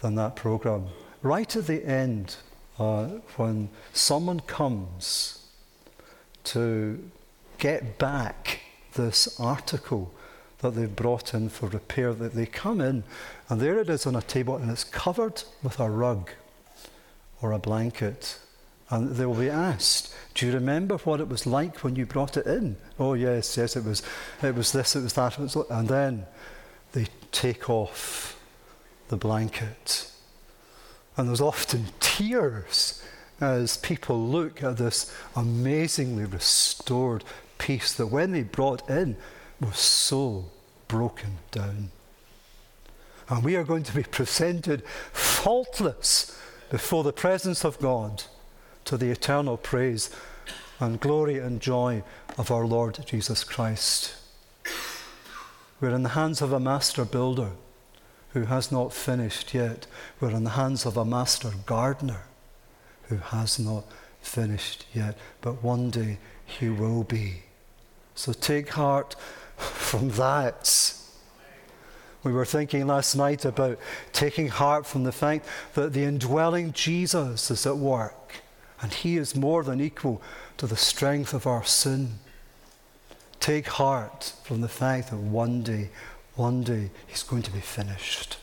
than 0.00 0.14
that 0.14 0.36
program. 0.36 0.86
Right 1.22 1.54
at 1.54 1.66
the 1.66 1.84
end, 1.84 2.36
uh, 2.78 3.06
when 3.36 3.68
someone 3.92 4.40
comes 4.40 5.46
to 6.44 7.10
get 7.58 7.98
back 7.98 8.60
this 8.94 9.38
article 9.38 10.12
that 10.58 10.70
they've 10.70 10.96
brought 10.96 11.34
in 11.34 11.50
for 11.50 11.68
repair, 11.68 12.14
that 12.14 12.34
they 12.34 12.46
come 12.46 12.80
in 12.80 13.04
and 13.50 13.60
there 13.60 13.78
it 13.78 13.90
is 13.90 14.06
on 14.06 14.16
a 14.16 14.22
table 14.22 14.56
and 14.56 14.70
it's 14.70 14.84
covered 14.84 15.42
with 15.62 15.78
a 15.78 15.90
rug 15.90 16.30
or 17.42 17.52
a 17.52 17.58
blanket. 17.58 18.38
And 18.90 19.16
they 19.16 19.26
will 19.26 19.34
be 19.34 19.50
asked, 19.50 20.14
Do 20.34 20.46
you 20.46 20.52
remember 20.52 20.98
what 20.98 21.20
it 21.20 21.28
was 21.28 21.46
like 21.46 21.82
when 21.82 21.96
you 21.96 22.06
brought 22.06 22.36
it 22.36 22.46
in? 22.46 22.76
Oh, 22.98 23.14
yes, 23.14 23.56
yes, 23.56 23.76
it 23.76 23.84
was, 23.84 24.02
it 24.42 24.54
was 24.54 24.72
this, 24.72 24.94
it 24.94 25.02
was 25.02 25.14
that. 25.14 25.38
It 25.38 25.40
was, 25.40 25.56
and 25.70 25.88
then 25.88 26.26
they 26.92 27.06
take 27.32 27.70
off 27.70 28.38
the 29.08 29.16
blanket. 29.16 30.10
And 31.16 31.28
there's 31.28 31.40
often 31.40 31.86
tears 32.00 33.02
as 33.40 33.76
people 33.78 34.18
look 34.18 34.62
at 34.62 34.76
this 34.76 35.14
amazingly 35.34 36.24
restored 36.24 37.24
piece 37.58 37.92
that, 37.94 38.08
when 38.08 38.32
they 38.32 38.42
brought 38.42 38.88
in, 38.90 39.16
was 39.60 39.78
so 39.78 40.46
broken 40.88 41.38
down. 41.50 41.90
And 43.28 43.42
we 43.42 43.56
are 43.56 43.64
going 43.64 43.84
to 43.84 43.94
be 43.94 44.02
presented 44.02 44.84
faultless 45.12 46.38
before 46.70 47.02
the 47.02 47.12
presence 47.12 47.64
of 47.64 47.78
God 47.78 48.24
to 48.84 48.96
the 48.96 49.10
eternal 49.10 49.56
praise 49.56 50.10
and 50.80 51.00
glory 51.00 51.38
and 51.38 51.60
joy 51.60 52.02
of 52.36 52.50
our 52.50 52.66
Lord 52.66 52.98
Jesus 53.06 53.44
Christ. 53.44 54.14
We're 55.80 55.94
in 55.94 56.02
the 56.02 56.10
hands 56.10 56.42
of 56.42 56.52
a 56.52 56.60
master 56.60 57.04
builder 57.04 57.52
who 58.32 58.44
has 58.44 58.72
not 58.72 58.92
finished 58.92 59.54
yet. 59.54 59.86
We're 60.20 60.30
in 60.30 60.44
the 60.44 60.50
hands 60.50 60.86
of 60.86 60.96
a 60.96 61.04
master 61.04 61.52
gardener 61.66 62.22
who 63.04 63.16
has 63.16 63.58
not 63.58 63.84
finished 64.20 64.86
yet. 64.92 65.16
But 65.40 65.62
one 65.62 65.90
day 65.90 66.18
he 66.44 66.68
will 66.68 67.04
be. 67.04 67.42
So 68.14 68.32
take 68.32 68.70
heart 68.70 69.14
from 69.56 70.10
that. 70.10 70.94
We 72.22 72.32
were 72.32 72.46
thinking 72.46 72.86
last 72.86 73.14
night 73.14 73.44
about 73.44 73.78
taking 74.12 74.48
heart 74.48 74.86
from 74.86 75.04
the 75.04 75.12
fact 75.12 75.46
that 75.74 75.92
the 75.92 76.04
indwelling 76.04 76.72
Jesus 76.72 77.50
is 77.50 77.66
at 77.66 77.76
work 77.76 78.43
and 78.80 78.92
he 78.92 79.16
is 79.16 79.34
more 79.34 79.62
than 79.62 79.80
equal 79.80 80.20
to 80.56 80.66
the 80.66 80.76
strength 80.76 81.32
of 81.32 81.46
our 81.46 81.64
sin. 81.64 82.18
Take 83.40 83.66
heart 83.66 84.32
from 84.42 84.60
the 84.60 84.68
fact 84.68 85.10
that 85.10 85.16
one 85.16 85.62
day, 85.62 85.90
one 86.34 86.62
day, 86.62 86.90
he's 87.06 87.22
going 87.22 87.42
to 87.42 87.50
be 87.50 87.60
finished. 87.60 88.38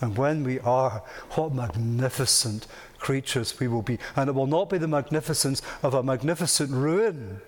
And 0.00 0.16
when 0.16 0.44
we 0.44 0.60
are, 0.60 1.02
what 1.30 1.54
magnificent 1.54 2.66
creatures 2.98 3.58
we 3.58 3.68
will 3.68 3.82
be. 3.82 3.98
And 4.16 4.28
it 4.28 4.34
will 4.34 4.46
not 4.46 4.70
be 4.70 4.78
the 4.78 4.88
magnificence 4.88 5.62
of 5.82 5.94
a 5.94 6.02
magnificent 6.02 6.70
ruin. 6.70 7.40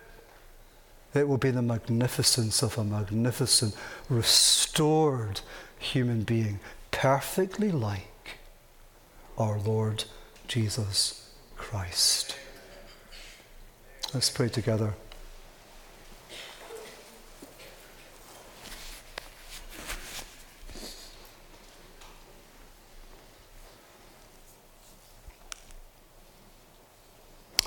It 1.14 1.28
will 1.28 1.38
be 1.38 1.50
the 1.50 1.62
magnificence 1.62 2.62
of 2.62 2.78
a 2.78 2.84
magnificent, 2.84 3.74
restored 4.08 5.40
human 5.78 6.22
being, 6.22 6.60
perfectly 6.90 7.70
like 7.70 8.38
our 9.38 9.58
Lord 9.58 10.04
Jesus 10.46 11.25
Christ. 11.68 12.36
Let's 14.14 14.30
pray 14.30 14.48
together. 14.48 14.94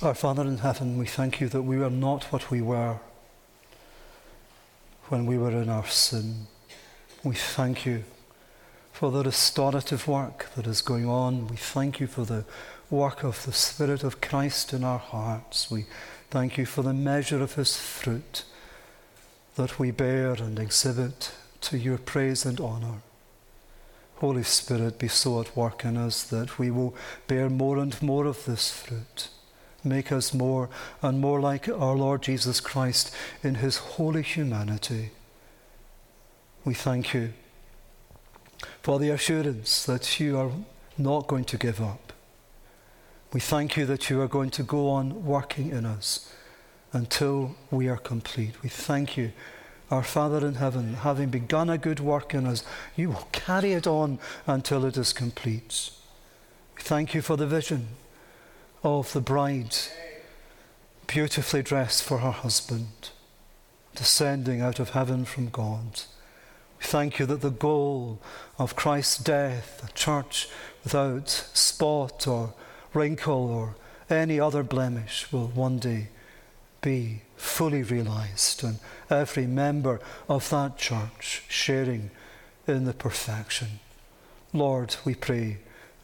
Our 0.02 0.14
Father 0.14 0.43
in 0.43 0.60
heaven, 0.60 0.97
we 0.97 1.06
thank 1.06 1.41
you 1.41 1.50
that 1.50 1.64
we 1.64 1.84
are 1.84 1.89
not 1.89 2.24
what 2.32 2.50
we 2.50 2.62
were 2.62 3.00
when 5.10 5.26
we 5.26 5.38
were 5.38 5.52
in 5.52 5.68
our 5.68 5.86
sin. 5.88 6.47
We 7.22 7.36
thank 7.36 7.86
you 7.86 8.06
for 8.93 9.12
the 9.12 9.24
restorative 9.24 10.08
work 10.08 10.47
that 10.56 10.68
is 10.68 10.82
going 10.82 11.06
on. 11.06 11.47
We 11.50 11.58
thank 11.58 12.00
you 12.00 12.08
for 12.08 12.24
the 12.24 12.45
work 12.90 13.24
of 13.24 13.46
the 13.46 13.54
Spirit 13.54 14.04
of 14.04 14.22
Christ 14.22 14.74
in 14.74 14.84
our 14.84 15.00
hearts. 15.00 15.70
We 15.70 15.86
thank 16.30 16.58
you 16.58 16.66
for 16.66 16.82
the 16.82 16.94
measure 16.94 17.42
of 17.42 17.56
his 17.56 17.78
fruit 17.78 18.44
that 19.56 19.78
we 19.78 19.92
bear 19.92 20.34
and 20.34 20.58
exhibit 20.58 21.32
to 21.62 21.78
your 21.78 21.98
praise 21.98 22.46
and 22.46 22.60
honour. 22.60 23.02
Holy 24.16 24.44
Spirit, 24.44 25.00
be 25.00 25.08
so 25.08 25.40
at 25.40 25.56
work 25.56 25.86
in 25.86 25.96
us 25.96 26.24
that 26.24 26.60
we 26.60 26.72
will 26.72 26.96
bear 27.28 27.50
more 27.50 27.78
and 27.78 28.02
more 28.02 28.26
of 28.26 28.46
this 28.46 28.72
fruit. 28.72 29.30
Make 29.84 30.12
us 30.12 30.34
more 30.34 30.70
and 31.02 31.22
more 31.22 31.40
like 31.40 31.70
our 31.70 31.96
Lord 31.96 32.24
Jesus 32.24 32.60
Christ 32.60 33.16
in 33.44 33.56
his 33.56 33.78
holy 33.78 34.24
humanity. 34.24 35.12
We 36.66 36.74
thank 36.74 37.14
you 37.14 37.34
for 38.82 39.00
the 39.00 39.12
assurance 39.12 39.86
that 39.86 40.20
you 40.20 40.38
are 40.38 40.52
not 40.98 41.28
going 41.28 41.46
to 41.46 41.58
give 41.58 41.80
up. 41.80 42.09
We 43.32 43.39
thank 43.39 43.77
you 43.77 43.86
that 43.86 44.09
you 44.09 44.19
are 44.21 44.27
going 44.27 44.49
to 44.51 44.63
go 44.63 44.89
on 44.89 45.23
working 45.23 45.69
in 45.69 45.86
us 45.86 46.34
until 46.91 47.55
we 47.69 47.88
are 47.88 47.97
complete. 47.97 48.63
We 48.63 48.69
thank 48.69 49.17
you, 49.17 49.34
our 49.91 50.01
Father 50.01 50.47
in 50.47 50.55
heaven, 50.55 50.95
having 50.95 51.30
begun 51.30 51.69
a 51.69 51.77
good 51.77 51.99
work 51.99 52.34
in 52.34 52.47
us, 52.47 52.63
you 52.95 53.09
will 53.09 53.27
carry 53.32 53.73
it 53.73 53.86
on 53.86 54.17
until 54.47 54.84
it 54.84 54.97
is 54.97 55.13
complete. 55.13 55.91
We 56.75 56.82
thank 56.82 57.13
you 57.13 57.21
for 57.21 57.38
the 57.38 57.45
vision 57.45 57.89
of 58.84 59.13
the 59.13 59.21
bride, 59.21 59.77
beautifully 61.05 61.61
dressed 61.61 62.03
for 62.03 62.19
her 62.19 62.32
husband, 62.32 63.11
descending 63.93 64.59
out 64.59 64.80
of 64.80 64.91
heaven 64.91 65.23
from 65.25 65.49
God. 65.49 66.01
We 66.80 66.86
thank 66.86 67.19
you 67.19 67.27
that 67.27 67.41
the 67.41 67.51
goal 67.51 68.19
of 68.57 68.75
Christ's 68.75 69.19
death, 69.19 69.88
a 69.88 69.91
church 69.93 70.49
without 70.84 71.30
spot 71.30 72.25
or 72.25 72.53
wrinkle 72.94 73.50
or 73.50 73.76
any 74.10 74.40
other 74.40 74.64
blemish, 74.64 75.32
will 75.32 75.48
one 75.48 75.80
day 75.80 76.10
be 76.82 77.22
fully 77.36 77.84
realized, 77.84 78.64
and 78.64 78.80
every 79.10 79.46
member 79.46 80.00
of 80.28 80.50
that 80.50 80.78
church 80.78 81.44
sharing 81.48 82.10
in 82.68 82.86
the 82.86 82.94
perfection. 82.94 83.80
Lord, 84.54 84.96
we 85.06 85.16
pray 85.16 85.58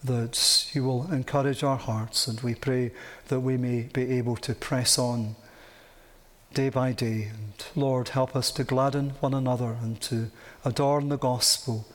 that 0.04 0.70
you 0.74 0.84
will 0.84 1.12
encourage 1.12 1.64
our 1.64 1.78
hearts, 1.78 2.28
and 2.28 2.40
we 2.42 2.56
pray 2.56 2.92
that 3.28 3.40
we 3.40 3.58
may 3.58 3.84
be 3.94 4.12
able 4.12 4.36
to 4.38 4.54
press 4.54 5.00
on 5.00 5.36
day 6.54 6.70
by 6.70 6.92
day. 6.92 7.32
And 7.34 7.54
Lord, 7.76 8.10
help 8.10 8.36
us 8.36 8.52
to 8.52 8.64
gladden 8.64 9.14
one 9.20 9.34
another 9.34 9.78
and 9.82 10.00
to 10.02 10.30
adorn 10.64 11.10
the 11.10 11.18
gospel 11.18 11.88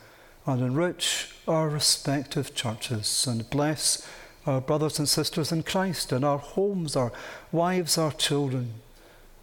and 0.45 0.61
enrich 0.61 1.35
our 1.47 1.69
respective 1.69 2.53
churches 2.53 3.25
and 3.27 3.49
bless 3.49 4.07
our 4.45 4.61
brothers 4.61 4.97
and 4.99 5.07
sisters 5.07 5.51
in 5.51 5.63
Christ 5.63 6.11
and 6.11 6.25
our 6.25 6.37
homes, 6.37 6.95
our 6.95 7.11
wives, 7.51 7.97
our 7.97 8.11
children 8.11 8.75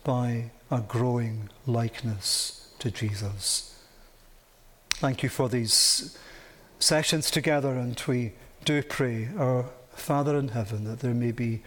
by 0.04 0.50
a 0.70 0.80
growing 0.80 1.48
likeness 1.66 2.68
to 2.78 2.90
Jesus. 2.90 3.74
Thank 4.90 5.22
you 5.22 5.28
for 5.28 5.48
these 5.48 6.18
sessions 6.78 7.30
together, 7.30 7.74
and 7.74 8.00
we 8.06 8.32
do 8.64 8.82
pray, 8.82 9.28
our 9.38 9.66
Father 9.92 10.36
in 10.36 10.48
heaven, 10.48 10.84
that 10.84 11.00
there 11.00 11.14
may 11.14 11.32
be 11.32 11.62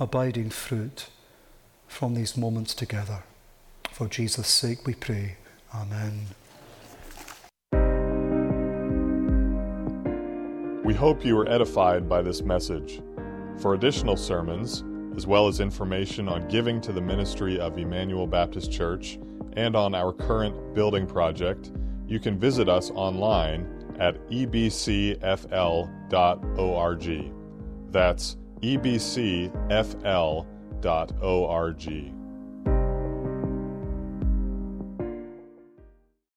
abiding 0.00 0.50
fruit 0.50 1.08
from 1.86 2.14
these 2.14 2.36
moments 2.36 2.74
together. 2.74 3.22
For 3.92 4.08
Jesus' 4.08 4.48
sake 4.48 4.86
we 4.86 4.94
pray. 4.94 5.36
Amen. 5.74 6.28
We 10.92 10.98
hope 10.98 11.24
you 11.24 11.36
were 11.36 11.48
edified 11.48 12.06
by 12.06 12.20
this 12.20 12.42
message. 12.42 13.00
For 13.56 13.72
additional 13.72 14.14
sermons, 14.14 14.84
as 15.16 15.26
well 15.26 15.48
as 15.48 15.58
information 15.58 16.28
on 16.28 16.46
giving 16.48 16.82
to 16.82 16.92
the 16.92 17.00
ministry 17.00 17.58
of 17.58 17.78
Emmanuel 17.78 18.26
Baptist 18.26 18.70
Church 18.70 19.18
and 19.54 19.74
on 19.74 19.94
our 19.94 20.12
current 20.12 20.74
building 20.74 21.06
project, 21.06 21.72
you 22.06 22.20
can 22.20 22.38
visit 22.38 22.68
us 22.68 22.90
online 22.90 23.94
at 23.98 24.20
ebcfl.org. 24.28 25.22
That's 27.90 28.36
ebcfl.org. 28.60 29.52